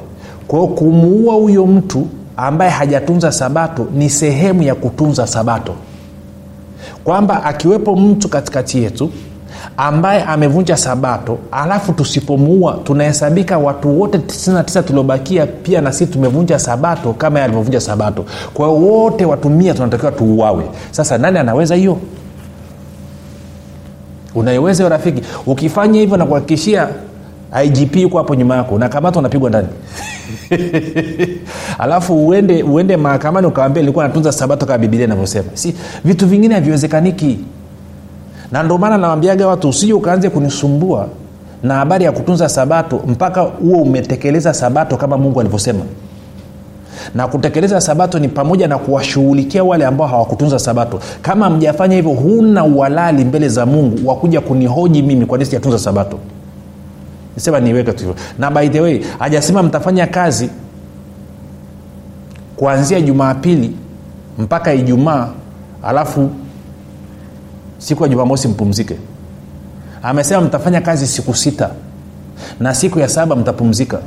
Kwa 0.48 0.60
hiyo 0.60 0.72
kumuua 0.74 1.36
huyo 1.36 1.66
mtu 1.66 2.08
ambaye 2.38 2.72
hajatunza 2.72 3.32
sabato 3.32 3.88
ni 3.94 4.10
sehemu 4.10 4.64
ya 4.64 4.76
kutunza 4.76 5.28
sabato. 5.28 5.74
Kwamba 7.04 7.44
akiwepo 7.44 7.96
mtu 7.96 8.30
katikati 8.30 8.84
yetu 8.84 9.10
ambaye 9.78 10.24
amevunja 10.24 10.78
sabato 10.78 11.38
alafu 11.52 11.94
tusipomuua 11.94 12.80
tunahesabika 12.84 13.58
watu 13.58 14.00
wote 14.02 14.18
99 14.18 14.84
tuliobakia 14.84 15.46
pia 15.46 15.82
na 15.82 15.92
sisi 15.92 16.12
tumevunja 16.12 16.60
sabato 16.60 17.14
kama 17.14 17.40
ye 17.40 17.46
alivyovunja 17.46 17.82
sabato. 17.82 18.26
Kwa 18.54 18.68
hiyo 18.68 18.80
wote 18.80 19.26
watumia 19.26 19.74
tunatakiwa 19.74 20.12
tuuawe. 20.12 20.64
Sasa 20.92 21.18
nani 21.18 21.40
anaweza 21.40 21.76
hiyo? 21.76 21.98
Unaiweza 24.36 24.90
rafiki? 24.90 25.22
Ukifanya 25.46 26.00
hivyo 26.00 26.18
na 26.18 26.26
kuhakikishia 26.26 26.88
igp 27.66 27.96
yuko 27.96 28.18
hapo 28.18 28.36
nyuma 28.36 28.56
yako 28.56 28.80
nakamata 28.80 29.20
unapigwa 29.20 29.50
ndani. 29.50 29.68
Alafu 31.80 32.28
uende 32.28 32.64
uende 32.64 32.98
mahakamani 32.98 33.48
ukawambia 33.48 33.84
ilikuwa 33.84 34.08
natunza 34.08 34.32
sabato 34.32 34.66
kama 34.66 34.78
bibilia 34.78 35.06
inavyosema. 35.06 35.50
Si 35.54 35.76
vitu 36.06 36.28
vingine 36.28 36.56
haviwezekaniki 36.56 37.40
na 38.52 38.64
ndio 38.64 38.78
maana 38.78 38.98
nawambiaga 38.98 39.48
watu 39.48 39.70
usije 39.70 39.94
ukaanze 39.94 40.30
kunisumbua 40.30 41.08
na 41.64 41.74
habari 41.76 42.06
ya 42.06 42.12
kutunza 42.12 42.50
sabato 42.50 43.02
mpaka 43.08 43.42
huo 43.42 43.82
umetekeleza 43.82 44.54
sabato 44.54 44.98
kama 44.98 45.18
mungu 45.18 45.40
alivyosema. 45.40 45.80
Na 47.16 47.28
kutekeleza 47.28 47.82
sabato 47.82 48.20
ni 48.20 48.28
pamoja 48.28 48.68
na 48.68 48.78
kuwashughulikia 48.78 49.64
wale 49.64 49.86
ambao 49.86 50.08
hawakutunza 50.08 50.60
sabato. 50.60 51.00
Kama 51.22 51.50
mjafanya 51.50 51.96
hivyo 51.96 52.12
huna 52.12 52.64
uhalali 52.64 53.26
mbele 53.26 53.50
za 53.50 53.66
mungu 53.66 54.10
wakuja 54.10 54.42
kunihoji 54.42 55.02
mimi 55.02 55.26
kwa 55.26 55.46
sijatunza 55.46 55.80
sabato. 55.80 56.20
Sema 57.38 57.60
niweke 57.60 57.94
tu 57.94 58.16
na 58.40 58.52
by 58.52 58.70
the 58.70 58.82
way 58.82 59.02
hajasema 59.20 59.64
mtafanya 59.64 60.08
kazi 60.08 60.50
kuanzia 62.56 63.02
jumapili 63.02 63.76
mpaka 64.38 64.74
ijumaa 64.74 65.28
alafu 65.84 66.30
siku 67.82 68.04
ya 68.04 68.10
jumamosi 68.10 68.48
mpumzike. 68.48 68.96
Amesema 70.04 70.42
mtafanya 70.42 70.82
kazi 70.82 71.08
siku 71.08 71.36
sita 71.36 71.70
na 72.60 72.74
siku 72.76 73.00
ya 73.00 73.08
saba 73.08 73.36
mtapumzika. 73.36 74.00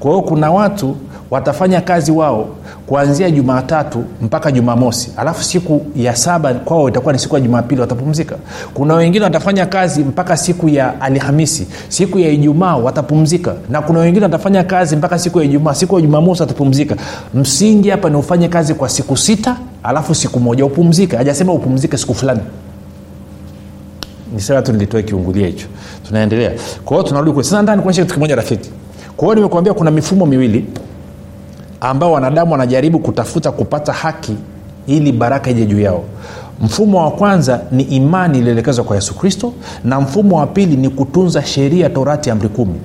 Kwa 0.00 0.10
hiyo 0.10 0.22
kuna 0.22 0.50
watu 0.50 0.96
watafanya 1.30 1.80
kazi 1.80 2.12
wao 2.12 2.48
kuanzia 2.86 3.30
jumatatu 3.30 4.04
mpaka 4.22 4.52
jumamosi. 4.52 5.10
Alafu 5.16 5.44
siku 5.44 5.86
ya 5.96 6.16
saba 6.16 6.54
kwao 6.54 6.88
itakuwa 6.88 7.12
ni 7.12 7.18
siku 7.18 7.34
ya 7.34 7.40
jumapili 7.40 7.80
watapumzika. 7.80 8.36
Kuna 8.74 8.94
wengine 8.94 9.24
watafanya 9.24 9.66
kazi 9.66 10.04
mpaka 10.04 10.36
siku 10.36 10.68
ya 10.68 11.00
alhamisi. 11.00 11.66
Siku 11.88 12.18
ya 12.18 12.28
ijumaa 12.28 12.76
watapumzika. 12.76 13.54
Na 13.70 13.82
kuna 13.82 13.98
wengine 14.00 14.24
watafanya 14.24 14.64
kazi 14.64 14.96
mpaka 14.96 15.18
siku 15.18 15.38
ya 15.38 15.44
ijumaa. 15.44 15.74
Siku 15.74 15.94
ya 15.96 16.00
jumamosi 16.02 16.42
watapumzika. 16.42 16.96
Msingi 17.34 17.90
hapa 17.90 18.10
ni 18.10 18.16
ufanye 18.16 18.48
kazi 18.48 18.74
kwa 18.74 18.88
siku 18.88 19.16
sita 19.16 19.56
alafu 19.82 20.14
siku 20.14 20.40
moja 20.40 20.64
upumzike. 20.66 21.16
Hajasema 21.16 21.52
upumzike 21.52 21.96
siku 21.96 22.14
fulani 22.14 22.40
nisema 24.34 24.62
tu 24.62 24.72
nilitoe 24.72 25.02
kiungulia 25.02 25.46
hicho. 25.46 25.66
Tunaendelea. 26.06 26.52
Kwa 26.84 26.96
hiyo 26.96 27.08
tunarudi 27.08 27.44
sasa 27.44 27.62
ndani 27.62 27.82
kuonyesha 27.82 28.02
kitu 28.02 28.14
kimoja 28.14 28.36
rafiki. 28.36 28.70
Kwa 29.16 29.26
hiyo 29.26 29.34
nimekuambia 29.34 29.74
kuna 29.74 29.90
mifumo 29.90 30.26
miwili 30.26 30.64
ambao 31.80 32.12
wanadamu 32.12 32.52
wanajaribu 32.52 32.98
kutafuta 32.98 33.52
kupata 33.52 33.92
haki 33.92 34.36
ili 34.86 35.12
baraka 35.12 35.50
ije 35.50 35.66
juu 35.66 35.80
yao. 35.80 36.04
Mfumo 36.60 37.04
wa 37.04 37.10
kwanza 37.10 37.60
ni 37.70 37.82
imani 37.82 38.38
ilielekezwa 38.38 38.84
kwa 38.84 38.96
yesu 38.96 39.14
kristo 39.14 39.52
na 39.84 40.00
mfumo 40.00 40.38
wa 40.38 40.46
pili 40.46 40.76
ni 40.76 40.88
kutunza 40.88 41.42
sheria 41.42 41.90
torati 41.90 42.30
amri 42.30 42.48
kumi. 42.48 42.80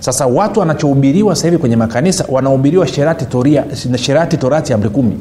Sasa 0.00 0.26
watu 0.26 0.60
wanachohubiriwa 0.60 1.34
hivi 1.34 1.58
kwenye 1.58 1.76
makanisa 1.76 2.24
wanahubiriwa 2.28 2.86
sherati, 2.86 3.26
sherati 3.98 4.36
torati 4.36 4.72
amri 4.72 4.88
kumi. 4.88 5.18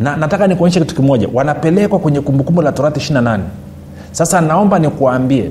Na 0.00 0.16
nataka 0.16 0.46
nikuonyesha 0.46 0.80
kitu 0.80 0.94
kimoja. 0.94 1.28
Wanapelekwa 1.34 1.98
kwenye 1.98 2.20
kumbukumbu 2.20 2.62
la 2.62 2.72
torati 2.72 3.12
28 3.12 3.38
sasa 4.14 4.40
naomba 4.40 4.78
nikuambie 4.78 5.50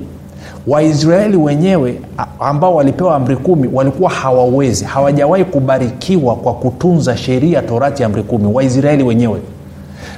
waisraeli 0.67 1.37
wenyewe 1.37 2.01
ambao 2.39 2.75
walipewa 2.75 3.15
amri 3.15 3.35
kumi 3.35 3.69
walikuwa 3.73 4.09
hawawezi 4.09 4.85
hawajawahi 4.85 5.45
kubarikiwa 5.45 6.35
kwa 6.35 6.53
kutunza 6.53 7.17
sheria 7.17 7.61
torati 7.61 8.03
amri 8.03 8.23
kumi 8.23 8.53
waisraeli 8.53 9.03
wenyewe. 9.03 9.39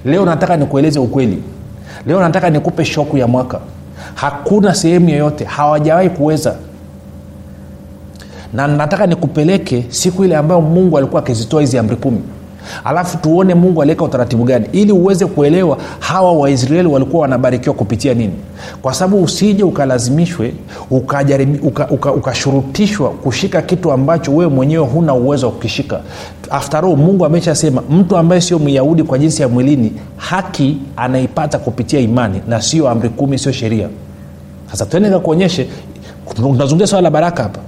Leo 0.06 0.26
nataka 0.26 0.58
nikueleze 0.58 1.00
ukweli. 1.00 1.44
Leo 2.08 2.20
nataka 2.20 2.50
nikupe 2.50 2.86
shoku 2.86 3.18
ya 3.18 3.28
mwaka. 3.28 3.60
Hakuna 4.16 4.76
sehemu 4.76 5.10
yoyote 5.10 5.46
hawajawahi 5.46 6.10
kuweza. 6.10 6.56
Na 8.54 8.68
nataka 8.68 9.08
nikupeleke 9.08 9.86
siku 9.90 10.26
ile 10.26 10.36
ambayo 10.38 10.62
mungu 10.62 10.98
alikuwa 10.98 11.22
akizitoa 11.22 11.62
hizi 11.62 11.78
amri 11.78 11.96
kumi 11.96 12.22
alafu 12.84 13.18
tuone 13.18 13.56
mungu 13.56 13.82
aliweka 13.82 14.04
utaratibu 14.04 14.44
gani 14.44 14.66
ili 14.72 14.92
uweze 14.92 15.26
kuelewa 15.26 15.78
hawa 16.00 16.32
waisraeli 16.34 16.88
walikuwa 16.88 17.22
wanabarikiwa 17.22 17.76
kupitia 17.76 18.14
nini. 18.14 18.34
Kwa 18.82 18.94
sababu 18.94 19.24
usije 19.24 19.64
ukalazimishwe 19.64 20.54
ukashurutishwa 22.16 23.10
uka, 23.10 23.12
uka, 23.12 23.14
uka 23.14 23.24
kushika 23.24 23.62
kitu 23.62 23.92
ambacho 23.92 24.36
wewe 24.36 24.52
mwenyewe 24.52 24.86
huna 24.86 25.14
uwezo 25.14 25.46
wa 25.46 25.52
kukishika. 25.52 26.02
After 26.50 26.84
mungu 26.84 27.26
ameshasema 27.26 27.82
mtu 27.90 28.18
ambaye 28.18 28.42
sio 28.42 28.60
myahudi 28.60 29.04
kwa 29.04 29.18
jinsi 29.20 29.42
ya 29.42 29.48
mwilini 29.48 29.94
haki 30.18 30.78
anaipata 30.98 31.60
kupitia 31.60 32.00
imani 32.00 32.42
na 32.48 32.62
sio 32.62 32.90
amri 32.90 33.10
kumi 33.10 33.38
sio 33.40 33.52
sheria. 33.52 33.90
Sasa 34.72 34.86
tuende 34.86 35.10
kakuonyeshe 35.10 35.68
tunazungumzia 36.36 36.88
swala 36.88 37.02
la 37.02 37.12
baraka 37.12 37.44
hapa. 37.44 37.60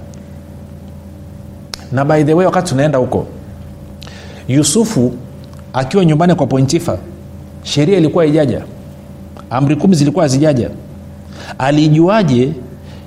Na 1.92 2.04
by 2.04 2.24
the 2.24 2.34
way 2.34 2.46
wakati 2.46 2.68
tunaenda 2.70 2.98
huko 2.98 3.26
yusufu 4.48 5.12
akiwa 5.72 6.04
nyumbani 6.04 6.34
kwa 6.34 6.46
pontifa 6.46 6.98
sheria 7.62 7.98
ilikuwa 7.98 8.26
ijaja 8.26 8.62
amri 9.50 9.76
kumi 9.76 9.94
zilikuwa 9.94 10.24
hazijaja. 10.24 10.70
Alijuaje 11.58 12.52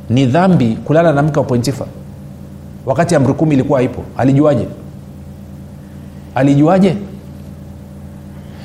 ni 0.10 0.26
dhambi 0.26 0.78
kulala 0.86 1.14
na 1.14 1.24
mke 1.24 1.40
wa 1.40 1.46
pontifa 1.46 1.86
wakati 2.86 3.16
amri 3.16 3.34
kumi 3.34 3.54
ilikuwa 3.56 3.80
haipo 3.80 4.04
alijuaje? 4.18 4.68
Alijuaje? 6.36 6.96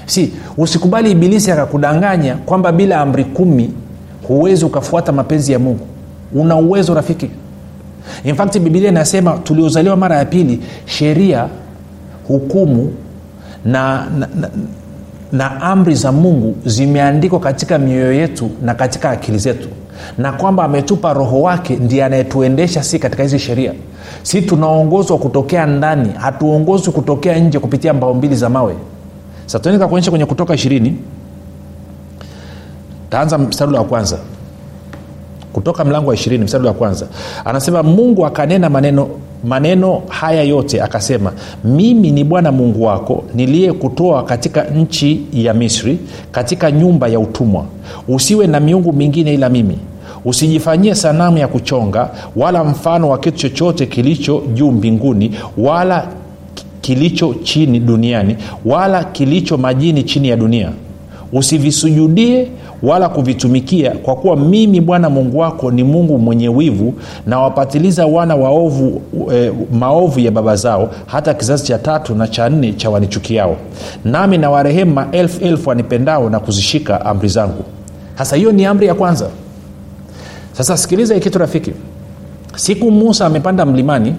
Si 0.07 0.33
usikubali 0.57 1.11
ibilisi 1.11 1.51
akakudanganya 1.53 2.35
kwamba 2.35 2.73
bila 2.73 3.01
amri 3.01 3.25
kumi 3.25 3.71
huwezi 4.29 4.65
ukafuata 4.65 5.13
mapenzi 5.13 5.53
ya 5.53 5.59
mungu. 5.59 5.87
Una 6.35 6.57
uwezo 6.57 6.95
rafiki. 6.95 7.31
In 8.25 8.35
fact 8.35 8.59
bibilia 8.59 8.89
inasema 8.89 9.33
tuliozaliwa 9.39 9.97
mara 9.97 10.17
ya 10.17 10.25
pili 10.25 10.61
sheria 10.87 11.49
hukumu 12.29 12.93
na, 13.65 14.07
na, 14.19 14.29
na, 14.41 14.51
na 15.33 15.61
amri 15.61 15.95
za 15.95 16.13
mungu 16.13 16.57
zimeandikwa 16.65 17.41
katika 17.41 17.79
mioyo 17.79 18.13
yetu 18.13 18.51
na 18.63 18.75
katika 18.75 19.11
akili 19.11 19.39
zetu. 19.39 19.69
Na 20.19 20.33
kwamba 20.33 20.65
ametupa 20.65 21.13
roho 21.13 21.43
wake 21.43 21.77
ndiye 21.77 22.05
anayetuendesha 22.05 22.83
si 22.83 22.99
katika 22.99 23.23
hizi 23.23 23.39
sheria. 23.39 23.73
Si 24.23 24.43
tunaongozwa 24.43 25.19
kutokea 25.19 25.67
ndani 25.67 26.09
hatuongozwi 26.19 26.93
kutokea 26.93 27.39
nje 27.39 27.59
kupitia 27.59 27.93
mbao 27.95 28.15
mbili 28.15 28.37
za 28.37 28.49
mawe. 28.49 28.75
Satuenika 29.47 29.89
kuonyesha 29.89 30.11
kwenye 30.11 30.27
kutoka 30.27 30.55
ishirini. 30.55 30.97
Taanza 33.11 33.39
mstari 33.39 33.73
wa 33.73 33.85
kwanza. 33.85 34.19
Kutoka 35.53 35.85
mlango 35.85 36.09
wa 36.09 36.15
ishirini 36.15 36.45
mstari 36.45 36.67
wa 36.67 36.73
kwanza. 36.73 37.07
Anasema 37.45 37.83
mungu 37.83 38.27
akanena 38.27 38.71
maneno 38.71 39.09
maneno 39.45 40.03
haya 40.09 40.43
yote 40.43 40.83
akasema 40.83 41.33
mimi 41.65 42.11
ni 42.11 42.25
bwana 42.25 42.53
mungu 42.53 42.83
wako 42.85 43.25
niliyekutoa 43.35 44.23
katika 44.25 44.65
nchi 44.65 45.21
ya 45.33 45.55
misri 45.55 45.99
katika 46.33 46.71
nyumba 46.71 47.09
ya 47.09 47.21
utumwa. 47.21 47.65
Usiwe 48.09 48.47
na 48.47 48.61
miungu 48.61 48.93
mingine 48.93 49.35
ila 49.35 49.49
mimi. 49.49 49.79
Usijifanyie 50.25 50.95
sanamu 50.95 51.39
ya 51.39 51.49
kuchonga 51.49 52.11
wala 52.37 52.65
mfano 52.65 53.09
wa 53.09 53.19
kitu 53.19 53.37
chochote 53.39 53.87
kilicho 53.87 54.43
juu 54.55 54.71
mbinguni 54.73 55.31
wala 55.59 56.07
kilicho 56.81 57.35
chini 57.43 57.81
duniani 57.81 58.37
wala 58.65 59.05
kilicho 59.05 59.57
majini 59.59 60.03
chini 60.03 60.29
ya 60.29 60.37
dunia. 60.37 60.71
Usivisujudie 61.33 62.49
wala 62.83 63.09
kuvitumikia 63.09 63.91
kwa 63.91 64.17
kuwa 64.17 64.37
mimi 64.37 64.81
bwana 64.81 65.11
mungu 65.11 65.39
wako 65.39 65.71
ni 65.71 65.85
mungu 65.85 66.19
mwenye 66.19 66.49
wivu 66.49 66.95
na 67.27 67.39
wapatiliza 67.41 68.07
wana 68.07 68.37
waovu 68.37 69.01
e, 69.35 69.53
maovu 69.73 70.21
ya 70.21 70.31
baba 70.31 70.57
zao 70.57 70.91
hata 71.07 71.35
kizazi 71.35 71.65
cha 71.65 71.79
tatu 71.79 72.15
na 72.15 72.29
cha 72.29 72.49
nne 72.49 72.73
cha 72.73 72.91
wanichukiao. 72.91 73.57
Nami 74.05 74.39
na 74.39 74.51
warehemu 74.51 74.95
maelfu 74.95 75.45
elfu 75.45 75.69
wanipendao 75.69 76.31
na 76.31 76.41
kuzishika 76.41 77.07
amri 77.07 77.29
zangu. 77.29 77.65
Sasa 78.19 78.37
hiyo 78.37 78.53
ni 78.53 78.65
amri 78.67 78.87
ya 78.87 78.95
kwanza. 78.95 79.27
Sasa 80.53 80.77
sikiliza 80.77 81.21
kitu 81.21 81.39
rafiki. 81.39 81.73
Siku 82.57 82.91
musa 82.91 83.27
amepanda 83.27 83.67
mlimani 83.67 84.15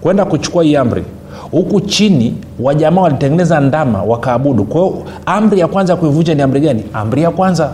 kwenda 0.00 0.24
kuchukua 0.24 0.64
hii 0.64 0.76
amri 0.76 1.04
huku 1.50 1.80
chini 1.80 2.34
wajamaa 2.60 3.00
walitengeneza 3.02 3.60
ndama 3.60 4.02
wakaabudu. 4.02 4.64
Kwa 4.64 4.80
hiyo 4.80 5.02
amri 5.26 5.60
ya 5.60 5.68
kwanza 5.68 5.96
kuivunja 5.96 6.34
ni 6.34 6.42
amri 6.42 6.60
gani? 6.60 6.82
Amri 6.92 7.22
ya 7.22 7.30
kwanza 7.30 7.72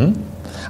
hmm? 0.00 0.14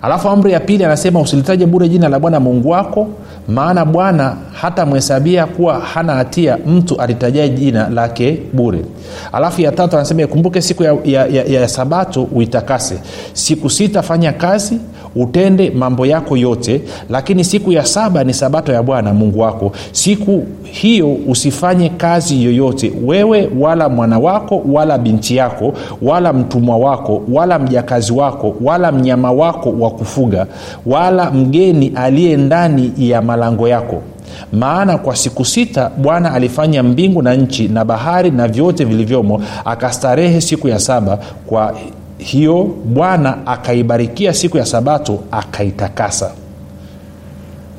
alafu 0.03 0.29
amri 0.29 0.53
ya 0.53 0.61
pili 0.61 0.85
anasema 0.85 1.21
usilitaje 1.21 1.67
bure 1.67 1.89
jina 1.89 2.09
la 2.09 2.19
bwana 2.19 2.41
mungu 2.41 2.69
wako 2.71 3.09
maana 3.49 3.85
bwana 3.85 4.37
hata 4.53 4.87
mhesabia 4.87 5.47
kuwa 5.47 5.81
hana 5.81 6.15
hatia 6.15 6.59
mtu 6.67 6.97
alitajae 7.01 7.49
jina 7.49 7.89
lake 7.89 8.43
bure 8.53 8.85
alafu 9.33 9.61
ya 9.61 9.73
tatu 9.73 9.97
anasema 9.97 10.23
ikumbuke 10.23 10.63
siku 10.63 10.83
ya, 10.83 10.97
ya, 11.05 11.27
ya, 11.27 11.45
ya 11.45 11.69
sabato 11.69 12.23
uitakase 12.23 12.99
siku 13.33 13.71
sita 13.71 14.03
fanya 14.03 14.33
kazi 14.33 14.79
utende 15.17 15.71
mambo 15.71 16.07
yako 16.07 16.37
yote 16.37 16.81
lakini 17.11 17.45
siku 17.45 17.73
ya 17.73 17.85
saba 17.87 18.25
ni 18.25 18.35
sabato 18.35 18.73
ya 18.73 18.83
bwana 18.83 19.15
mungu 19.15 19.41
wako. 19.41 19.73
Siku 19.93 20.45
hiyo 20.63 21.13
usifanye 21.29 21.89
kazi 21.89 22.45
yoyote 22.45 22.93
wewe 23.05 23.51
wala 23.59 23.89
mwana 23.89 24.19
wako 24.19 24.63
wala 24.73 24.99
binti 24.99 25.37
yako 25.37 25.73
wala 26.03 26.33
mtumwa 26.33 26.77
wako 26.77 27.23
wala 27.33 27.59
mjakazi 27.59 28.13
wako 28.13 28.55
wala 28.61 28.93
mnyama 28.93 29.33
wako 29.33 29.71
wa 29.79 29.91
kufuga 29.91 30.47
wala 30.87 31.31
mgeni 31.31 31.93
aliye 31.95 32.37
ndani 32.37 32.93
ya 32.99 33.23
malango 33.23 33.69
yako. 33.69 34.03
Maana 34.53 34.99
kwa 34.99 35.17
siku 35.17 35.45
sita 35.45 35.91
bwana 35.99 36.33
alifanya 36.33 36.83
mbingu 36.83 37.23
na 37.23 37.35
nchi 37.35 37.69
na 37.69 37.85
bahari 37.85 38.31
na 38.31 38.49
vyote 38.49 38.85
vilivyomo 38.85 39.43
akastarehe 39.65 40.41
siku 40.41 40.69
ya 40.69 40.79
saba 40.79 41.19
kwa 41.47 41.75
hiyo 42.21 42.65
bwana 42.85 43.47
akaibarikia 43.47 44.35
siku 44.35 44.57
ya 44.57 44.67
sabato 44.67 45.19
akaitakasa. 45.31 46.31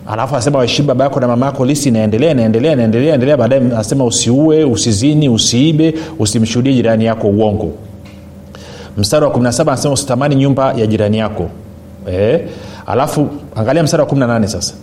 Alafu 0.08 0.36
anasema 0.36 0.58
waheshimu 0.58 0.88
baba 0.88 1.04
yako 1.04 1.20
na 1.20 1.28
mama 1.28 1.46
yako 1.46 1.66
lisi 1.66 1.90
inaendelea 1.90 2.32
inaendelea 2.32 2.74
inaendelea 2.74 3.14
endelea 3.14 3.38
baadaye 3.38 3.62
anasema 3.62 4.06
usiue 4.06 4.64
usizini 4.64 5.30
usiibe 5.30 5.94
usimshuhudie 6.20 6.74
jirani 6.74 7.06
yako 7.06 7.28
uongo. 7.28 7.72
Mstari 8.98 9.26
wa 9.26 9.32
17 9.32 9.62
anasema 9.62 9.94
usitamani 9.94 10.36
nyumba 10.36 10.74
ya 10.74 10.88
jirani 10.88 11.18
yako. 11.18 11.50
E, 12.12 12.42
alafu 12.86 13.28
angalia 13.56 13.84
mstari 13.84 14.04
wa 14.04 14.10
18 14.10 14.48
sasa. 14.48 14.74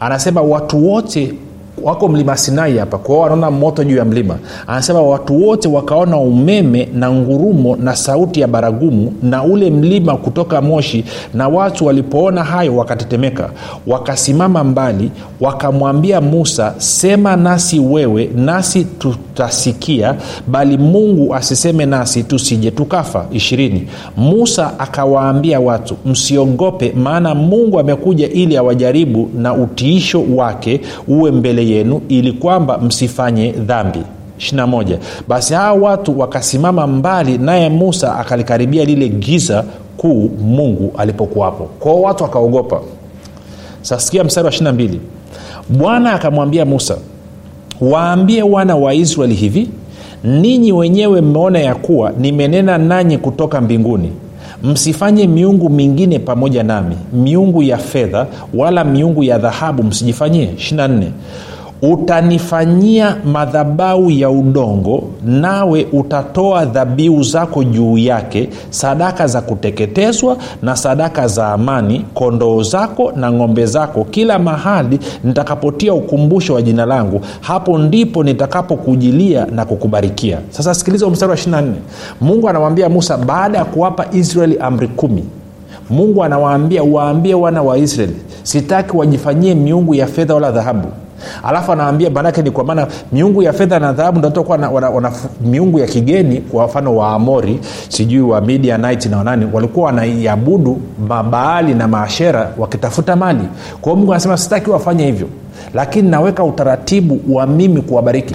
Anasema 0.00 0.40
watu 0.42 0.88
wote 0.88 1.34
wako 1.82 2.08
mlima 2.08 2.36
sinai 2.36 2.78
hapa 2.78 2.98
kwao 2.98 3.18
wanaona 3.20 3.50
moto 3.50 3.84
juu 3.84 3.96
ya 3.96 4.04
mlima. 4.04 4.38
Anasema 4.66 5.02
watu 5.02 5.46
wote 5.48 5.68
wakaona 5.68 6.16
umeme 6.16 6.88
na 6.94 7.10
ngurumo 7.12 7.76
na 7.76 7.96
sauti 7.96 8.40
ya 8.40 8.48
baragumu 8.48 9.12
na 9.22 9.44
ule 9.44 9.70
mlima 9.70 10.16
kutoka 10.16 10.60
moshi 10.62 11.04
na 11.34 11.48
watu 11.48 11.86
walipoona 11.86 12.44
hayo 12.44 12.76
wakatetemeka. 12.76 13.50
Wakasimama 13.86 14.64
mbali 14.64 15.10
wakamwambia 15.40 16.20
musa 16.20 16.74
sema 16.78 17.36
nasi 17.36 17.78
wewe 17.80 18.30
nasi 18.36 18.84
tutasikia 18.84 20.14
bali 20.46 20.78
mungu 20.78 21.34
asiseme 21.34 21.86
nasi 21.86 22.22
tusije 22.22 22.70
tukafa. 22.70 23.24
Ishirini. 23.32 23.86
Musa 24.16 24.78
akawaambia 24.78 25.60
watu 25.60 25.96
msiogope 26.06 26.92
maana 26.92 27.34
mungu 27.34 27.78
amekuja 27.78 28.28
ili 28.28 28.56
awajaribu 28.56 29.28
na 29.36 29.54
utiisho 29.54 30.24
wake 30.36 30.80
uwe 31.08 31.30
mbele 31.30 31.59
yenu 31.60 32.00
ili 32.08 32.32
kwamba 32.32 32.78
msifanye 32.78 33.50
dhambi. 33.52 34.00
21 34.38 34.98
basi 35.28 35.54
hawa 35.54 35.72
watu 35.90 36.18
wakasimama 36.20 36.86
mbali 36.86 37.38
naye 37.38 37.68
musa 37.68 38.16
akalikaribia 38.18 38.84
lile 38.84 39.08
giza 39.08 39.64
kuu 39.96 40.30
mungu 40.42 40.92
alipokuwapo. 40.98 41.64
Kwao 41.64 42.02
watu 42.02 42.22
wakaogopa. 42.24 42.80
Sasikia 43.82 44.24
mstari 44.24 44.46
wa 44.46 44.52
22 44.52 44.90
bwana 45.68 46.12
akamwambia 46.12 46.64
musa 46.64 46.96
waambie 47.80 48.42
wana 48.42 48.76
wa 48.76 48.94
israeli 48.94 49.34
hivi 49.34 49.68
ninyi 50.24 50.72
wenyewe 50.72 51.20
mmeona 51.20 51.58
ya 51.58 51.74
kuwa 51.74 52.12
nimenena 52.18 52.78
nanyi 52.78 53.18
kutoka 53.18 53.60
mbinguni. 53.60 54.12
Msifanye 54.62 55.26
miungu 55.26 55.70
mingine 55.70 56.18
pamoja 56.18 56.62
nami 56.62 56.96
miungu 57.12 57.62
ya 57.62 57.78
fedha 57.78 58.26
wala 58.54 58.84
miungu 58.84 59.22
ya 59.24 59.38
dhahabu 59.38 59.82
msijifanyie. 59.82 60.46
24 60.56 61.02
utanifanyia 61.82 63.16
madhabau 63.24 64.10
ya 64.10 64.30
udongo 64.30 65.02
nawe 65.24 65.86
utatoa 65.92 66.64
dhabihu 66.64 67.22
zako 67.22 67.64
juu 67.64 67.98
yake 67.98 68.48
sadaka 68.70 69.26
za 69.26 69.40
kuteketezwa 69.40 70.36
na 70.62 70.76
sadaka 70.76 71.28
za 71.28 71.48
amani 71.48 72.04
kondoo 72.14 72.62
zako 72.62 73.12
na 73.16 73.32
ng'ombe 73.32 73.66
zako. 73.66 74.04
Kila 74.04 74.38
mahali 74.38 74.98
nitakapotia 75.24 75.94
ukumbusho 75.94 76.54
wa 76.54 76.62
jina 76.62 76.86
langu 76.86 77.20
hapo 77.40 77.78
ndipo 77.78 78.24
nitakapokujilia 78.24 79.46
na 79.46 79.64
kukubarikia. 79.64 80.38
Sasa 80.50 80.74
sikiliza 80.74 81.10
mstari 81.10 81.30
wa 81.30 81.36
24 81.38 81.64
mungu 82.20 82.48
anamwambia 82.48 82.88
musa 82.88 83.16
baada 83.16 83.58
ya 83.58 83.64
kuwapa 83.64 84.06
israeli 84.12 84.58
amri 84.58 84.88
kumi 84.88 85.24
mungu 85.90 86.24
anawaambia 86.24 86.82
waambie 86.82 87.34
wana 87.34 87.62
wa 87.62 87.78
israeli 87.78 88.16
sitaki 88.42 88.96
wajifanyie 88.96 89.54
miungu 89.54 89.94
ya 89.94 90.06
fedha 90.06 90.34
wala 90.34 90.50
dhahabu 90.50 90.88
alafu 91.42 91.72
anaambia 91.72 92.10
maanake 92.10 92.42
ni 92.42 92.50
kwa 92.50 92.64
maana 92.64 92.86
miungu 93.12 93.42
ya 93.42 93.52
fedha 93.52 93.78
na 93.78 93.92
dhahabu 93.92 94.18
ndotokuwa 94.18 94.58
na, 94.58 94.70
wana, 94.70 95.12
miungu 95.44 95.78
ya 95.78 95.86
kigeni 95.86 96.40
kwa 96.40 96.66
mfano 96.66 96.96
wa 96.96 97.12
amori 97.12 97.60
sijui 97.88 98.20
wa 98.20 98.40
midianit 98.40 99.06
na 99.06 99.18
wanani 99.18 99.46
walikuwa 99.52 99.86
wanaiabudu 99.86 100.80
mabaali 101.08 101.74
na 101.74 101.88
maashera 101.88 102.50
wakitafuta 102.58 103.16
mali. 103.16 103.44
Kwao 103.80 103.96
mungu 103.96 104.12
anasema 104.12 104.36
sitaki 104.36 104.70
wafanye 104.70 105.04
hivyo 105.06 105.28
lakini 105.74 106.08
naweka 106.10 106.44
utaratibu 106.44 107.20
wa 107.28 107.46
mimi 107.46 107.82
kuwabariki. 107.82 108.34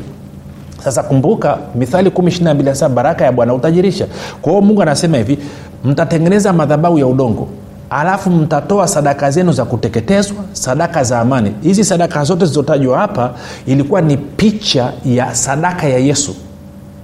Sasa 0.83 1.03
kumbuka 1.03 1.57
mithali 1.75 2.09
12 2.09 2.89
baraka 2.89 3.25
ya 3.25 3.31
bwana 3.31 3.53
utajirisha 3.53 4.07
kwa 4.41 4.51
hiyo 4.51 4.61
mungu 4.61 4.81
anasema 4.81 5.17
hivi 5.17 5.37
mtatengeneza 5.83 6.53
madhabahu 6.53 6.99
ya 6.99 7.07
udongo 7.07 7.47
alafu 7.89 8.29
mtatoa 8.29 8.87
sadaka 8.87 9.31
zenu 9.31 9.51
za 9.51 9.65
kuteketezwa 9.65 10.37
sadaka 10.51 11.03
za 11.03 11.19
amani. 11.19 11.53
Hizi 11.63 11.83
sadaka 11.83 12.23
zote 12.23 12.45
zilizotajwa 12.45 12.97
hapa 12.99 13.31
ilikuwa 13.65 14.01
ni 14.01 14.17
picha 14.17 14.93
ya 15.05 15.35
sadaka 15.35 15.87
ya 15.87 15.97
yesu. 15.97 16.35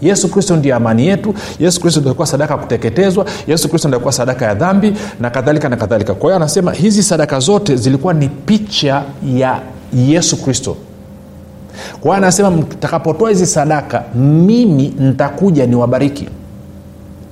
Yesu 0.01 0.29
kristo 0.29 0.55
ndio 0.55 0.75
amani 0.75 1.07
yetu. 1.07 1.33
Yesu 1.59 1.81
kristo 1.81 1.99
ndio 2.01 2.25
sadaka 2.25 2.53
ya 2.53 2.59
kuteketezwa. 2.59 3.25
Yesu 3.47 3.69
kristo 3.69 3.87
ndio 3.87 4.11
sadaka 4.11 4.45
ya 4.45 4.53
dhambi 4.55 4.93
na 5.19 5.29
kadhalika 5.29 5.69
na 5.69 5.75
kadhalika. 5.77 6.13
Kwa 6.13 6.29
hiyo 6.29 6.35
anasema 6.35 6.71
hizi 6.71 7.03
sadaka 7.03 7.39
zote 7.39 7.75
zilikuwa 7.75 8.13
ni 8.13 8.29
picha 8.29 9.03
ya 9.35 9.59
yesu 9.93 10.37
kristo. 10.43 10.77
Kwa 11.91 12.01
hiyo 12.01 12.13
anasema 12.13 12.51
mtakapotoa 12.51 13.29
hizi 13.29 13.45
sadaka 13.45 14.03
mimi 14.15 14.93
nitakuja 14.99 15.65
niwabariki 15.65 16.29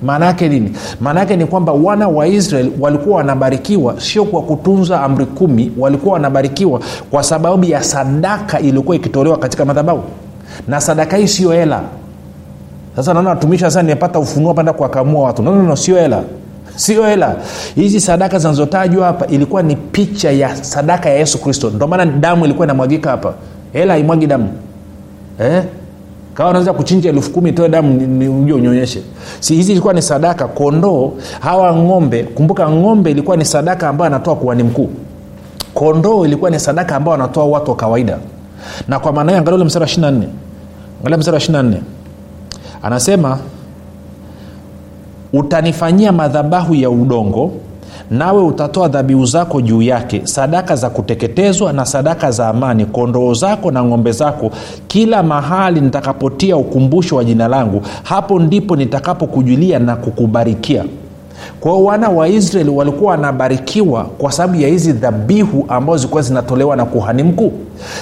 maana 0.02 0.26
yake 0.26 0.48
nini? 0.48 0.72
Maana 1.00 1.20
yake 1.20 1.36
ni 1.36 1.46
kwamba 1.46 1.72
wana 1.72 2.08
wa 2.08 2.26
israel 2.26 2.70
walikuwa 2.80 3.16
wanabarikiwa 3.16 4.00
sio 4.00 4.24
kwa 4.24 4.42
kutunza 4.42 5.00
amri 5.02 5.26
kumi 5.26 5.72
walikuwa 5.78 6.12
wanabarikiwa 6.14 6.80
kwa 7.10 7.22
sababu 7.22 7.64
ya 7.64 7.82
sadaka 7.82 8.60
iliyokuwa 8.60 8.96
ikitolewa 8.96 9.38
katika 9.38 9.64
madhabahu. 9.64 10.02
Na 10.68 10.80
sadaka 10.80 11.16
hii 11.16 11.28
siyo 11.28 11.50
hela. 11.50 11.80
Sasa 12.96 13.14
naona 13.14 13.30
watumishi 13.30 13.64
sasa 13.64 13.82
nimepata 13.82 14.18
ufunuo 14.18 14.54
panda 14.54 14.72
kuwakamua 14.72 15.24
watu. 15.24 15.42
No, 15.42 15.54
no, 15.54 15.62
no, 15.62 15.76
sio 15.76 15.96
hela. 15.96 16.22
Sio 16.76 17.06
hela. 17.06 17.36
Hizi 17.74 18.00
sadaka 18.00 18.38
zinazotajwa 18.38 19.06
hapa 19.06 19.26
ilikuwa 19.26 19.62
ni 19.62 19.76
picha 19.76 20.30
ya 20.30 20.56
sadaka 20.64 21.08
ya 21.10 21.16
yesu 21.16 21.38
kristo. 21.38 21.70
Ndio 21.70 21.86
maana 21.86 22.06
damu 22.06 22.44
ilikuwa 22.44 22.66
inamwagika 22.66 23.10
hapa. 23.10 23.34
Hela 23.72 23.92
haimwagi 23.92 24.26
damu. 24.26 24.48
Eh? 25.40 25.62
Kawa 26.34 26.50
unaweza 26.50 26.72
kuchinja 26.72 27.10
elfu 27.10 27.30
kumi 27.30 27.52
toe 27.52 27.68
damu 27.68 27.96
uje 28.42 28.52
unyonyeshe 28.52 29.02
si 29.40 29.54
hizi 29.54 29.72
ilikuwa 29.72 29.94
ni 29.94 30.02
sadaka. 30.02 30.48
Kondoo 30.48 31.12
hawa 31.40 31.76
ng'ombe 31.76 32.22
kumbuka 32.22 32.70
ng'ombe 32.70 33.10
ilikuwa 33.10 33.36
ni 33.36 33.44
sadaka 33.44 33.88
ambayo 33.88 34.06
anatoa 34.06 34.36
kuani 34.36 34.62
mkuu. 34.62 34.90
Kondoo 35.74 36.24
ilikuwa 36.26 36.50
ni 36.50 36.58
sadaka 36.60 36.96
ambayo 36.96 37.14
anatoa 37.14 37.44
watu 37.44 37.70
wa 37.70 37.76
kawaida. 37.76 38.18
Na 38.88 38.98
kwa 38.98 39.12
maana 39.12 39.30
hiyo 39.32 39.38
angalia 39.40 39.56
ule 39.56 39.64
mstari 39.64 39.82
wa 39.84 39.90
24 40.10 40.22
angalia 41.00 41.18
msara 41.18 41.34
wa 41.34 41.40
24 41.40 41.74
anasema 42.82 43.38
utanifanyia 45.32 46.12
madhabahu 46.12 46.74
ya 46.74 46.90
udongo 46.90 47.52
nawe 48.10 48.42
utatoa 48.42 48.88
dhabihu 48.88 49.26
zako 49.26 49.60
juu 49.60 49.82
yake 49.82 50.20
sadaka 50.24 50.76
za 50.76 50.90
kuteketezwa 50.90 51.72
na 51.72 51.84
sadaka 51.86 52.30
za 52.30 52.48
amani 52.48 52.84
kondoo 52.86 53.34
zako 53.34 53.70
na 53.70 53.84
ng'ombe 53.84 54.12
zako 54.12 54.50
kila 54.88 55.22
mahali 55.22 55.80
nitakapotia 55.80 56.56
ukumbusho 56.56 57.16
wa 57.16 57.24
jina 57.24 57.48
langu 57.48 57.82
hapo 58.02 58.38
ndipo 58.38 58.76
nitakapokujulia 58.76 59.78
na 59.78 59.96
kukubarikia 59.96 60.84
kwao 61.60 61.84
wana 61.84 62.08
wa 62.08 62.28
israeli 62.28 62.70
walikuwa 62.70 63.10
wanabarikiwa 63.10 64.04
kwa 64.04 64.32
sababu 64.32 64.60
ya 64.60 64.68
hizi 64.68 64.92
dhabihu 64.92 65.64
ambazo 65.68 65.98
zilikuwa 65.98 66.22
zinatolewa 66.22 66.76
na 66.76 66.84
kuhani 66.84 67.22
mkuu. 67.22 67.52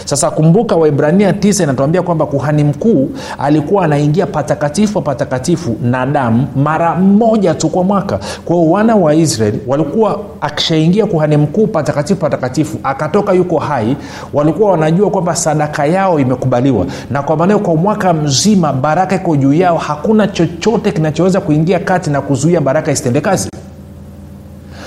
Sasa 0.04 0.30
kumbuka 0.30 0.76
waibrania 0.76 1.32
9 1.32 1.62
inatuambia 1.62 2.02
kwamba 2.02 2.26
kuhani 2.26 2.64
mkuu 2.64 3.10
alikuwa 3.38 3.84
anaingia 3.84 4.26
patakatifu 4.26 5.02
patakatifu 5.02 5.76
na 5.82 6.06
damu 6.06 6.46
mara 6.56 6.94
moja 6.94 7.54
tu 7.54 7.68
kwa 7.68 7.84
mwaka. 7.84 8.18
Kwao 8.44 8.70
wana 8.70 8.96
wa 8.96 9.14
israeli 9.14 9.60
walikuwa 9.66 10.20
akishaingia 10.40 11.06
kuhani 11.06 11.36
mkuu 11.36 11.66
patakatifu 11.66 12.20
patakatifu 12.20 12.78
akatoka 12.82 13.32
yuko 13.32 13.58
hai 13.58 13.96
walikuwa 14.32 14.70
wanajua 14.70 15.10
kwamba 15.10 15.36
sadaka 15.36 15.86
yao 15.86 16.20
imekubaliwa. 16.20 16.86
Na 17.10 17.22
kwa 17.22 17.36
maanao 17.36 17.58
kwa 17.58 17.76
mwaka 17.76 18.12
mzima 18.14 18.72
baraka 18.72 19.16
iko 19.16 19.36
juu 19.36 19.52
yao 19.52 19.78
hakuna 19.78 20.26
chochote 20.28 20.92
kinachoweza 20.92 21.40
kuingia 21.40 21.78
kati 21.78 22.10
na 22.10 22.20
kuzuia 22.20 22.60
baraka 22.60 22.92
isitende 22.92 23.20
kazi. 23.28 23.50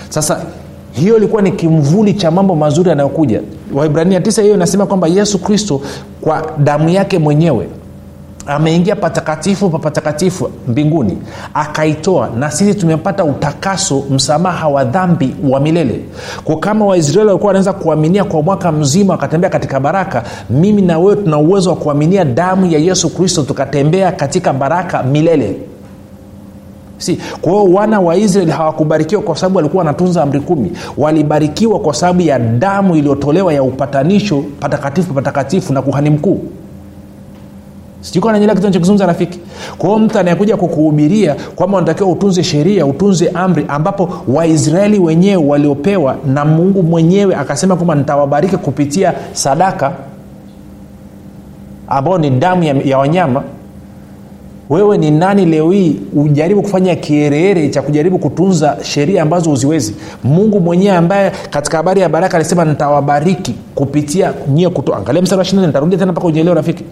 Sasa 0.10 0.42
hiyo 0.92 1.18
ilikuwa 1.18 1.42
ni 1.42 1.52
kimvuli 1.52 2.14
cha 2.14 2.32
mambo 2.32 2.56
mazuri 2.56 2.90
yanayokuja. 2.90 3.42
Waibrania 3.74 4.20
9 4.20 4.42
hiyo 4.42 4.54
inasema 4.56 4.86
kwamba 4.86 5.08
yesu 5.08 5.40
kristo 5.40 5.82
kwa 6.22 6.52
damu 6.58 6.90
yake 6.90 7.20
mwenyewe 7.20 7.68
ameingia 8.48 8.96
patakatifu 8.96 9.70
pa 9.70 9.80
patakatifu 9.80 10.50
mbinguni 10.68 11.18
akaitoa 11.54 12.30
na 12.40 12.52
sisi 12.52 12.74
tumepata 12.76 13.24
utakaso 13.24 14.04
msamaha 14.10 14.68
wa 14.68 14.84
dhambi 14.84 15.36
wa 15.50 15.60
milele. 15.60 16.00
Kwa 16.44 16.60
kama 16.60 16.86
waisraeli 16.86 17.28
walikuwa 17.28 17.48
wanaweza 17.48 17.74
kuaminia 17.74 18.24
kwa 18.24 18.42
mwaka 18.42 18.72
mzima 18.72 19.14
wakatembea 19.14 19.50
katika 19.50 19.80
baraka 19.80 20.24
mimi 20.50 20.82
na 20.82 21.00
wewe 21.00 21.16
tuna 21.16 21.38
uwezo 21.38 21.70
wa 21.70 21.76
kuaminia 21.76 22.26
damu 22.26 22.66
ya 22.66 22.80
yesu 22.80 23.10
kristo 23.10 23.44
tukatembea 23.44 24.12
katika 24.12 24.54
baraka 24.54 25.04
milele 25.04 25.56
si 27.02 27.20
kwa 27.42 27.52
hiyo 27.52 27.64
wana 27.74 28.00
wa 28.00 28.16
israeli 28.16 28.52
hawakubarikiwa 28.52 29.22
kwa 29.22 29.36
sababu 29.36 29.58
walikuwa 29.58 29.80
wanatunza 29.84 30.24
amri 30.24 30.40
kumi. 30.40 30.72
Walibarikiwa 30.98 31.80
kwa 31.80 31.94
sababu 31.94 32.22
ya 32.22 32.40
damu 32.40 32.96
iliyotolewa 32.96 33.54
ya 33.54 33.64
upatanisho 33.64 34.44
patakatifu 34.60 35.14
patakatifu 35.14 35.74
na 35.74 35.82
kuhani 35.82 36.10
mkuu. 36.10 36.40
Sijukananyelea 38.02 38.56
kitu 38.56 38.68
nachokizungumza 38.68 39.06
rafiki. 39.06 39.40
Kwa 39.78 39.90
hiyo 39.90 40.00
mtu 40.00 40.20
anayekuja 40.20 40.58
kukuhubiria 40.58 41.36
kwamba 41.56 41.78
unatakiwa 41.78 42.10
utunze 42.10 42.44
sheria 42.44 42.86
utunze 42.86 43.30
amri 43.34 43.66
ambapo 43.68 44.10
waisraeli 44.28 45.00
wenyewe 45.00 45.44
waliopewa 45.46 46.16
na 46.34 46.46
mungu 46.46 46.84
mwenyewe 46.84 47.36
akasema 47.36 47.76
kwamba 47.76 47.96
nitawabariki 47.96 48.58
kupitia 48.58 49.14
sadaka 49.34 49.92
ambao 51.88 52.18
ni 52.18 52.30
damu 52.30 52.64
ya, 52.64 52.76
ya 52.86 52.98
wanyama 52.98 53.44
wewe 54.72 54.98
ni 54.98 55.12
nani 55.12 55.46
leo 55.46 55.72
hii 55.72 55.96
ujaribu 56.14 56.62
kufanya 56.62 56.96
kiereere 56.96 57.70
cha 57.70 57.82
kujaribu 57.82 58.20
kutunza 58.20 58.78
sheria 58.84 59.22
ambazo 59.22 59.50
huziwezi? 59.50 59.96
Mungu 60.24 60.60
mwenyewe 60.60 60.96
ambaye 60.98 61.32
katika 61.50 61.78
habari 61.78 62.02
ya 62.02 62.10
baraka 62.10 62.38
alisema 62.38 62.66
nitawabariki 62.66 63.56
kupitia 63.76 64.34
nyie 64.54 64.70
kuto 64.70 64.96
angalia 64.96 65.22
msara 65.22 65.40
wa 65.40 65.46
shinane 65.46 65.68
nitarudia 65.68 65.98
tena 66.00 66.12
mpaka 66.12 66.28
ujielewa 66.28 66.56
rafiki 66.56 66.84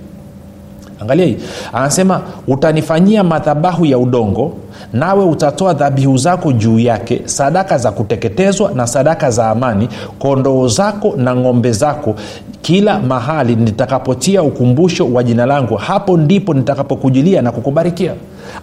angalia 1.02 1.26
hii. 1.26 1.38
Anasema 1.74 2.22
utanifanyia 2.48 3.24
madhabahu 3.24 3.86
ya 3.86 3.98
udongo 3.98 4.54
nawe 4.94 5.24
utatoa 5.26 5.74
dhabihu 5.74 6.18
zako 6.18 6.52
juu 6.52 6.80
yake 6.80 7.22
sadaka 7.26 7.78
za 7.78 7.92
kuteketezwa 7.92 8.72
na 8.72 8.88
sadaka 8.88 9.32
za 9.32 9.50
amani 9.50 9.90
kondoo 10.20 10.68
zako 10.68 11.14
na 11.18 11.36
ng'ombe 11.36 11.72
zako 11.72 12.16
kila 12.62 13.00
mahali 13.00 13.56
nitakapotia 13.56 14.44
ukumbusho 14.44 15.08
wa 15.14 15.24
jina 15.24 15.46
langu 15.46 15.76
hapo 15.76 16.18
ndipo 16.18 16.54
nitakapokujilia 16.54 17.42
na 17.42 17.52
kukubarikia. 17.52 18.14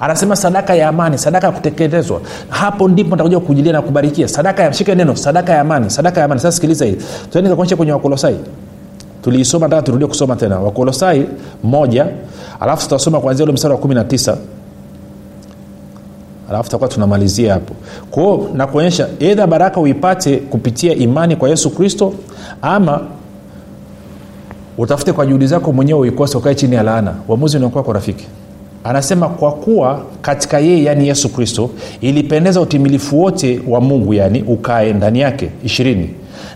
Anasema 0.01 0.37
sadaka 0.37 0.75
ya 0.75 0.89
amani 0.89 1.19
sadaka 1.19 1.47
ya 1.47 1.53
kuteketezwa 1.53 2.21
hapo 2.49 2.89
ndipo 2.89 3.11
nitakuja 3.11 3.41
kukujilia 3.41 3.73
na 3.73 3.83
kubarikia 3.83 4.29
sadaka 4.29 4.63
ya 4.63 4.73
shika 4.73 4.95
neno 4.95 5.17
sadaka 5.17 5.53
ya 5.53 5.61
amani 5.61 5.91
sadaka 5.91 6.21
ya 6.21 6.25
amani. 6.25 6.41
Sasa 6.41 6.53
sikiliza 6.57 6.85
hii. 6.85 6.97
Tuende 7.33 7.55
kwenye 7.77 7.93
wakolosai 7.93 8.37
tuliisoma 9.27 9.67
nataka 9.67 9.83
turudie 9.83 10.07
kusoma 10.09 10.37
tena. 10.37 10.61
Wakolosai 10.61 11.27
moja 11.63 12.07
alafu 12.61 12.83
tutasoma 12.83 13.21
kuanzia 13.21 13.45
ule 13.45 13.53
mstari 13.53 13.75
wa 13.75 13.81
kumi 13.81 13.95
na 13.95 14.05
tisa. 14.05 14.37
Alafu 16.49 16.65
tutakuwa 16.65 16.89
tunamalizia 16.89 17.53
hapo. 17.55 17.75
Kwao 18.11 18.49
nakuonyesha 18.55 19.09
edha 19.21 19.47
baraka 19.47 19.81
uipate 19.81 20.37
kupitia 20.37 20.95
imani 20.95 21.37
kwa 21.37 21.49
yesu 21.49 21.71
kristo 21.71 22.13
ama 22.63 23.01
utafute 24.79 25.13
kwa 25.13 25.27
juhudi 25.27 25.47
zako 25.47 25.73
mwenyewe 25.73 26.01
uikose 26.01 26.39
ukae 26.39 26.55
chini 26.55 26.75
ya 26.77 26.83
laana. 26.83 27.15
Uamuzi 27.29 27.57
unaokuwa 27.57 27.85
kwa 27.85 27.95
rafiki. 27.95 28.27
Anasema 28.85 29.29
kwa 29.29 29.53
kuwa 29.53 30.03
katika 30.23 30.59
yeye 30.59 30.83
yaani 30.85 31.09
yesu 31.09 31.29
kristo 31.29 31.71
ilipendeza 32.01 32.61
utimilifu 32.61 33.21
wote 33.23 33.61
wa 33.69 33.81
mungu 33.81 34.15
yani 34.15 34.43
ukae 34.43 34.93
ndani 34.93 35.21
yake. 35.21 35.51
Ishirini 35.65 36.11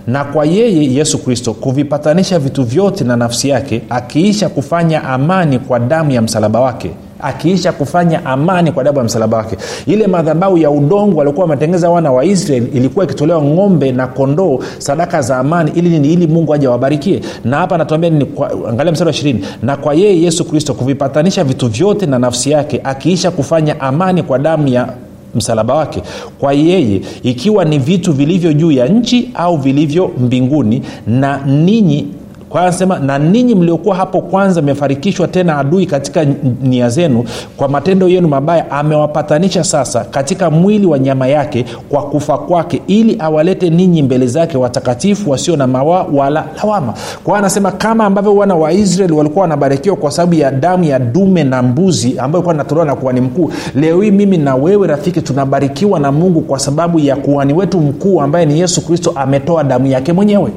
na 0.06 0.24
kwa 0.24 0.44
yeye 0.46 0.94
yesu 0.94 1.18
kristo 1.18 1.52
kuvipatanisha 1.54 2.38
vitu 2.38 2.64
vyote 2.64 3.04
na 3.04 3.16
nafsi 3.16 3.48
yake 3.48 3.82
akiisha 3.90 4.48
kufanya 4.48 5.04
amani 5.04 5.58
kwa 5.58 5.78
damu 5.78 6.10
ya 6.10 6.22
msalaba 6.22 6.60
wake 6.60 6.90
akiisha 7.22 7.72
kufanya 7.72 8.26
amani 8.26 8.72
kwa 8.72 8.84
damu 8.84 8.98
ya 8.98 9.04
msalaba 9.04 9.36
wake. 9.36 9.56
Ile 9.86 10.06
madhabau 10.06 10.58
ya 10.58 10.70
udongo 10.70 11.20
aliokuwa 11.20 11.44
wametengeza 11.46 11.90
wana 11.90 12.12
wa 12.12 12.24
israeli 12.24 12.66
ilikuwa 12.74 13.04
ikitolewa 13.04 13.42
ng'ombe 13.42 13.92
na 13.92 14.06
kondoo 14.06 14.58
sadaka 14.78 15.22
za 15.22 15.36
amani 15.38 15.70
ili 15.74 15.88
nini? 15.88 16.12
Ili 16.12 16.26
mungu 16.26 16.54
aja 16.54 16.70
wabarikie 16.70 17.20
na 17.44 17.56
hapa 17.56 17.74
anatuambia 17.74 18.10
nini? 18.10 18.26
Angalia 18.68 18.92
mstari 18.92 19.08
wa 19.08 19.14
ishirini. 19.14 19.44
Na 19.62 19.76
kwa 19.76 19.94
yeye 19.94 20.22
yesu 20.22 20.44
kristo 20.44 20.74
kuvipatanisha 20.74 21.44
vitu 21.44 21.68
vyote 21.68 22.06
na 22.06 22.18
nafsi 22.18 22.50
yake 22.50 22.80
akiisha 22.84 23.30
kufanya 23.30 23.80
amani 23.80 24.22
kwa 24.22 24.38
damu 24.38 24.68
ya 24.68 24.88
msalaba 25.34 25.74
wake. 25.74 26.02
Kwa 26.38 26.52
yeye 26.52 27.00
ikiwa 27.22 27.64
ni 27.64 27.78
vitu 27.78 28.12
vilivyo 28.12 28.52
juu 28.52 28.72
ya 28.72 28.88
nchi 28.88 29.30
au 29.34 29.56
vilivyo 29.56 30.10
mbinguni 30.18 30.82
na 31.06 31.46
ninyi 31.46 32.06
kwa 32.50 32.60
anasema 32.62 32.98
na 32.98 33.18
ninyi 33.18 33.54
mliokuwa 33.54 33.96
hapo 33.96 34.20
kwanza 34.20 34.62
mmefarikishwa 34.62 35.28
tena 35.28 35.58
adui 35.58 35.86
katika 35.86 36.26
nia 36.62 36.88
zenu 36.88 37.24
kwa 37.56 37.68
matendo 37.68 38.08
yenu 38.08 38.28
mabaya 38.28 38.70
amewapatanisha 38.70 39.64
sasa 39.64 40.04
katika 40.04 40.50
mwili 40.50 40.86
wa 40.86 40.98
nyama 40.98 41.26
yake 41.26 41.64
kwa 41.88 42.02
kufa 42.02 42.38
kwake 42.38 42.82
ili 42.86 43.16
awalete 43.18 43.70
ninyi 43.70 44.02
mbele 44.02 44.26
zake 44.26 44.58
watakatifu 44.58 45.30
wasio 45.30 45.56
na 45.56 45.66
mawa 45.66 46.06
wala 46.12 46.44
lawama. 46.56 46.94
Kwa 47.24 47.38
anasema 47.38 47.72
kama 47.72 48.04
ambavyo 48.04 48.36
wana 48.36 48.54
wa 48.54 48.72
israeli 48.72 49.12
walikuwa 49.12 49.42
wanabarikiwa 49.42 49.96
kwa 49.96 50.10
sababu 50.10 50.34
ya 50.34 50.50
damu 50.50 50.84
ya 50.84 50.98
dume 50.98 51.44
na 51.44 51.62
mbuzi 51.62 52.18
ambayo 52.18 52.38
ilikuwa 52.38 52.54
inatolewa 52.54 52.86
na 52.86 52.94
kuhani 52.96 53.20
mkuu 53.20 53.50
leo 53.74 54.00
hii 54.00 54.10
mimi 54.10 54.38
na 54.38 54.54
wewe 54.54 54.86
rafiki 54.86 55.22
tunabarikiwa 55.22 56.00
na 56.00 56.12
mungu 56.12 56.40
kwa 56.40 56.58
sababu 56.58 56.98
ya 56.98 57.16
kuhani 57.16 57.52
wetu 57.52 57.80
mkuu 57.80 58.20
ambaye 58.20 58.46
ni 58.46 58.60
yesu 58.60 58.86
kristo 58.86 59.12
ametoa 59.16 59.64
damu 59.64 59.86
yake 59.86 60.12
mwenyewe 60.12 60.50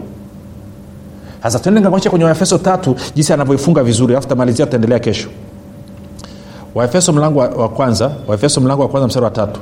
sasa 1.43 1.59
tuende 1.59 1.81
kakuonyesha 1.81 2.09
kwenye 2.09 2.25
waefeso 2.25 2.57
tatu 2.57 2.95
jinsi 3.15 3.33
anavyoifunga 3.33 3.83
vizuri 3.83 4.13
alafu 4.13 4.27
tamalizia 4.27 4.65
tutaendelea 4.65 4.99
kesho. 4.99 5.29
Waefeso 6.75 7.13
mlango 7.13 7.39
wa, 7.39 7.47
wa 7.49 7.69
kwanza 7.69 8.11
waefeso 8.27 8.61
mlango 8.61 8.81
wa 8.81 8.87
kwanza 8.87 9.07
mstari 9.07 9.23
wa 9.25 9.31
tatu. 9.31 9.59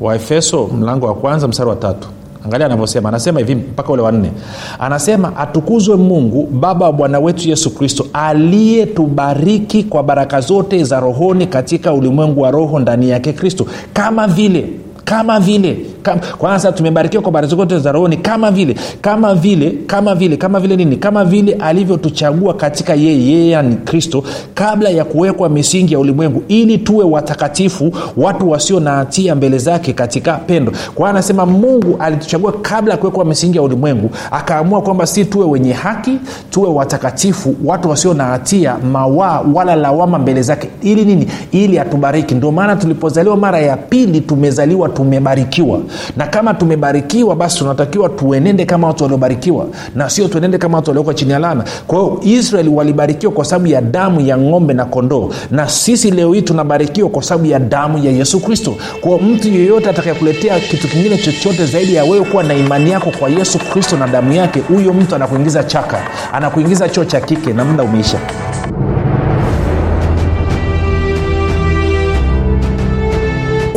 Waefeso 0.00 0.66
mlango 0.66 1.06
wa 1.06 1.14
kwanza 1.14 1.48
mstari 1.48 1.68
wa 1.70 1.76
tatu. 1.76 2.08
Angalia 2.44 2.66
anavyosema. 2.66 3.08
Anasema 3.08 3.38
hivi 3.40 3.54
mpaka 3.54 3.92
ule 3.92 4.02
wanne 4.02 4.30
anasema 4.78 5.36
atukuzwe 5.36 5.96
mungu 5.96 6.46
baba 6.46 6.86
wa 6.86 6.92
bwana 6.92 7.18
wetu 7.18 7.48
yesu 7.48 7.74
kristo 7.74 8.06
aliyetubariki 8.12 9.84
kwa 9.84 10.02
baraka 10.02 10.40
zote 10.40 10.84
za 10.84 11.00
rohoni 11.00 11.46
katika 11.46 11.92
ulimwengu 11.92 12.40
wa 12.40 12.50
roho 12.50 12.78
ndani 12.78 13.10
yake 13.10 13.32
kristo. 13.32 13.66
Kama 13.92 14.26
vile 14.28 14.68
kama 15.04 15.40
vile 15.40 15.86
kama, 16.08 16.20
kwanza 16.38 16.72
tumebarikiwa 16.72 17.22
kwa 17.22 17.32
baraka 17.32 17.56
zote 17.56 17.78
za 17.78 17.92
rohoni 17.92 18.16
kama 18.16 18.50
vile 18.50 18.76
kama 19.00 19.34
vile 19.34 19.70
kama 19.86 20.14
vile 20.14 20.36
kama 20.36 20.60
vile 20.60 20.76
nini? 20.76 20.96
Kama 20.96 21.24
vile 21.24 21.52
alivyotuchagua 21.54 22.54
katika 22.54 22.94
yeye 22.94 23.26
yeye 23.26 23.48
yani 23.50 23.76
kristo 23.76 24.22
kabla 24.54 24.88
ya 24.90 25.04
kuwekwa 25.04 25.48
misingi 25.48 25.92
ya 25.92 25.98
ulimwengu 25.98 26.42
ili 26.48 26.78
tuwe 26.78 27.04
watakatifu 27.04 27.92
watu 28.16 28.50
wasio 28.50 28.80
na 28.80 28.90
hatia 28.90 29.34
mbele 29.34 29.58
zake 29.58 29.92
katika 29.92 30.32
pendo. 30.32 30.72
Kwa 30.94 31.10
anasema 31.10 31.46
mungu 31.46 31.96
alituchagua 31.98 32.52
kabla 32.52 32.92
ya 32.94 32.98
kuwekwa 32.98 33.24
misingi 33.24 33.56
ya 33.56 33.62
ulimwengu 33.62 34.10
akaamua 34.30 34.82
kwamba 34.82 35.06
si 35.06 35.24
tuwe 35.24 35.44
wenye 35.46 35.72
haki 35.72 36.18
tuwe 36.50 36.68
watakatifu 36.68 37.54
watu 37.64 37.88
wasio 37.90 38.14
na 38.14 38.24
hatia 38.24 38.76
mawaa 38.92 39.40
wala 39.54 39.76
lawama 39.76 40.18
mbele 40.18 40.42
zake. 40.42 40.68
Ili 40.82 41.04
nini? 41.04 41.26
Ili 41.52 41.78
atubariki. 41.78 42.34
Ndio 42.34 42.52
maana 42.52 42.76
tulipozaliwa 42.76 43.36
mara 43.36 43.58
ya 43.60 43.76
pili 43.76 44.20
tumezaliwa 44.20 44.88
tumebarikiwa 44.88 45.80
na 46.16 46.26
kama 46.26 46.54
tumebarikiwa 46.54 47.36
basi 47.36 47.58
tunatakiwa 47.58 48.08
tuenende 48.08 48.64
kama 48.64 48.86
watu 48.86 49.02
waliobarikiwa 49.04 49.66
na 49.94 50.10
sio 50.10 50.28
tuenende 50.28 50.58
kama 50.58 50.76
watu 50.78 50.90
waliokwa 50.90 51.14
chini 51.14 51.32
ya 51.32 51.38
lana 51.38 51.64
kwa 51.86 51.98
hiyo 51.98 52.20
israeli 52.22 52.68
walibarikiwa 52.68 53.32
kwa 53.32 53.44
sababu 53.44 53.66
ya 53.66 53.80
damu 53.80 54.20
ya 54.20 54.38
ng'ombe 54.38 54.74
na 54.74 54.84
kondoo 54.84 55.30
na 55.50 55.68
sisi 55.68 56.10
leo 56.10 56.32
hii 56.32 56.42
tunabarikiwa 56.42 57.08
kwa 57.10 57.22
sababu 57.22 57.46
ya 57.46 57.58
damu 57.58 57.98
ya 58.04 58.10
yesu 58.12 58.40
kristo. 58.40 58.74
Kwao 59.00 59.18
mtu 59.18 59.48
yeyote 59.48 59.90
atakayekuletea 59.90 60.60
kitu 60.60 60.88
kingine 60.88 61.18
chochote 61.18 61.66
zaidi 61.66 61.94
ya 61.94 62.04
wewe 62.04 62.24
kuwa 62.24 62.42
na 62.42 62.54
imani 62.54 62.90
yako 62.90 63.12
kwa 63.18 63.28
yesu 63.28 63.58
kristo 63.58 63.96
na 63.96 64.06
damu 64.06 64.32
yake 64.32 64.60
huyo 64.60 64.92
mtu 64.92 65.14
anakuingiza 65.14 65.64
chaka 65.64 65.98
anakuingiza 66.32 66.88
choo 66.88 67.04
cha 67.04 67.20
kike 67.20 67.52
na 67.52 67.64
muda 67.64 67.82
umeisha 67.84 68.18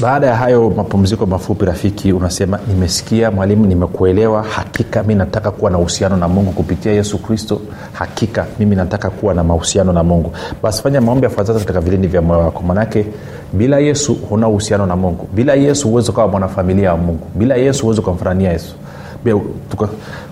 baada 0.00 0.26
ya 0.26 0.36
hayo 0.36 0.70
mapumziko 0.76 1.26
mafupi 1.26 1.64
rafiki 1.64 2.12
unasema 2.12 2.58
nimesikia 2.68 3.30
mwalimu 3.30 3.66
nimekuelewa. 3.66 4.42
Hakika 4.42 5.02
mi 5.02 5.14
nataka 5.14 5.50
kuwa 5.50 5.70
na 5.70 5.78
uhusiano 5.78 6.16
na 6.16 6.28
mungu 6.28 6.52
kupitia 6.52 6.92
yesu 6.92 7.18
kristo. 7.18 7.60
Hakika 7.92 8.46
mimi 8.58 8.76
nataka 8.76 9.10
kuwa 9.10 9.34
na 9.34 9.44
mahusiano 9.44 9.92
na 9.92 10.02
mungu. 10.02 10.32
Basi 10.62 10.82
fanya 10.82 11.00
maombi 11.00 11.24
yafuatazo 11.24 11.58
katika 11.58 11.80
vilindi 11.80 12.08
vya 12.08 12.22
moyo 12.22 12.40
wako. 12.40 12.62
Manake 12.62 13.06
bila 13.52 13.78
yesu 13.78 14.14
huna 14.28 14.48
uhusiano 14.48 14.86
na 14.86 14.96
mungu. 14.96 15.28
Bila 15.34 15.54
yesu 15.54 15.88
huwezi 15.88 16.10
ukawa 16.10 16.28
mwanafamilia 16.28 16.90
wa 16.92 16.98
mungu. 16.98 17.26
Bila 17.34 17.54
yesu 17.54 17.82
huwezi 17.82 18.00
ukamfurania 18.00 18.52
yesu. 18.52 18.74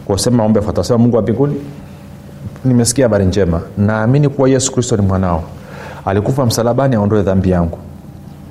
Kusema 0.04 0.36
maombi 0.36 0.58
yafuatazo 0.58 0.88
sema 0.88 0.98
mungu 0.98 1.16
wa 1.16 1.22
mbinguni 1.22 1.54
nimesikia 2.64 3.04
habari 3.04 3.24
njema. 3.24 3.60
Naamini 3.78 4.28
kuwa 4.28 4.48
yesu 4.48 4.72
kristo 4.72 4.96
ni 4.96 5.02
mwanao. 5.06 5.42
Alikufa 6.04 6.46
msalabani 6.46 6.96
aondoe 6.96 7.22
dhambi 7.22 7.50
yangu 7.50 7.78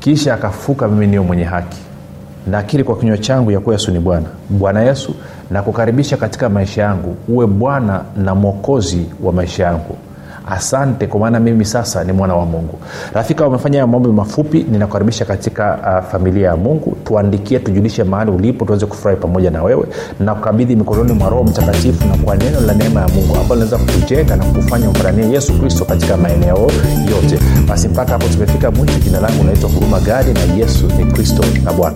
kisha 0.03 0.33
akafuka 0.33 0.87
mimi 0.87 1.07
niyo 1.07 1.23
mwenye 1.23 1.43
haki. 1.43 1.77
Nakiri 2.47 2.83
kwa 2.83 2.97
kinywa 2.97 3.17
changu 3.17 3.51
ya 3.51 3.59
kuwa 3.59 3.75
yesu 3.75 3.91
ni 3.91 3.99
bwana. 3.99 4.25
Bwana 4.49 4.81
yesu 4.81 5.15
nakukaribisha 5.51 6.17
katika 6.17 6.49
maisha 6.49 6.81
yangu. 6.81 7.15
Uwe 7.27 7.47
bwana 7.47 8.01
na 8.17 8.35
mwokozi 8.35 9.05
wa 9.23 9.33
maisha 9.33 9.63
yangu 9.63 9.97
asante 10.49 11.07
kwa 11.07 11.19
maana 11.19 11.39
mimi 11.39 11.65
sasa 11.65 12.03
ni 12.03 12.11
mwana 12.13 12.35
wa 12.35 12.45
mungu. 12.45 12.79
Rafika 13.13 13.47
umefanya 13.47 13.87
maombi 13.87 14.09
mafupi 14.09 14.65
ninakukaribisha 14.71 15.25
katika 15.25 15.77
uh, 16.03 16.11
familia 16.11 16.47
ya 16.47 16.55
mungu. 16.57 16.97
Tuandikie 17.05 17.59
tujulishe 17.59 18.03
mahali 18.03 18.31
ulipo 18.31 18.65
tuweze 18.65 18.85
kufurahi 18.85 19.17
pamoja 19.19 19.51
na 19.51 19.63
wewe 19.63 19.85
na 20.19 20.35
kukabidhi 20.35 20.75
mikononi 20.75 21.13
mwa 21.13 21.29
roho 21.29 21.43
mtakatifu 21.43 22.07
na 22.07 22.17
kwa 22.17 22.35
neno 22.35 22.61
la 22.61 22.73
neema 22.73 23.01
ya 23.01 23.07
mungu 23.07 23.35
ambalo 23.35 23.63
linaweza 23.63 23.77
kukujenga 23.77 24.35
na 24.35 24.45
kufanya 24.45 24.89
mfuranie 24.89 25.29
yesu 25.29 25.53
kristo 25.59 25.85
katika 25.85 26.17
maeneo 26.17 26.57
yote. 27.11 27.39
Basi 27.67 27.87
mpaka 27.87 28.11
hapo 28.11 28.27
tumefika 28.27 28.71
mwisho 28.71 28.99
jina 28.99 29.19
langu 29.19 29.43
naitwa 29.43 29.69
huruma 29.69 29.99
gadi 29.99 30.33
na 30.33 30.39
yesu 30.55 30.85
ni 30.97 31.05
kristo 31.05 31.43
na 31.63 31.73
bwana 31.73 31.95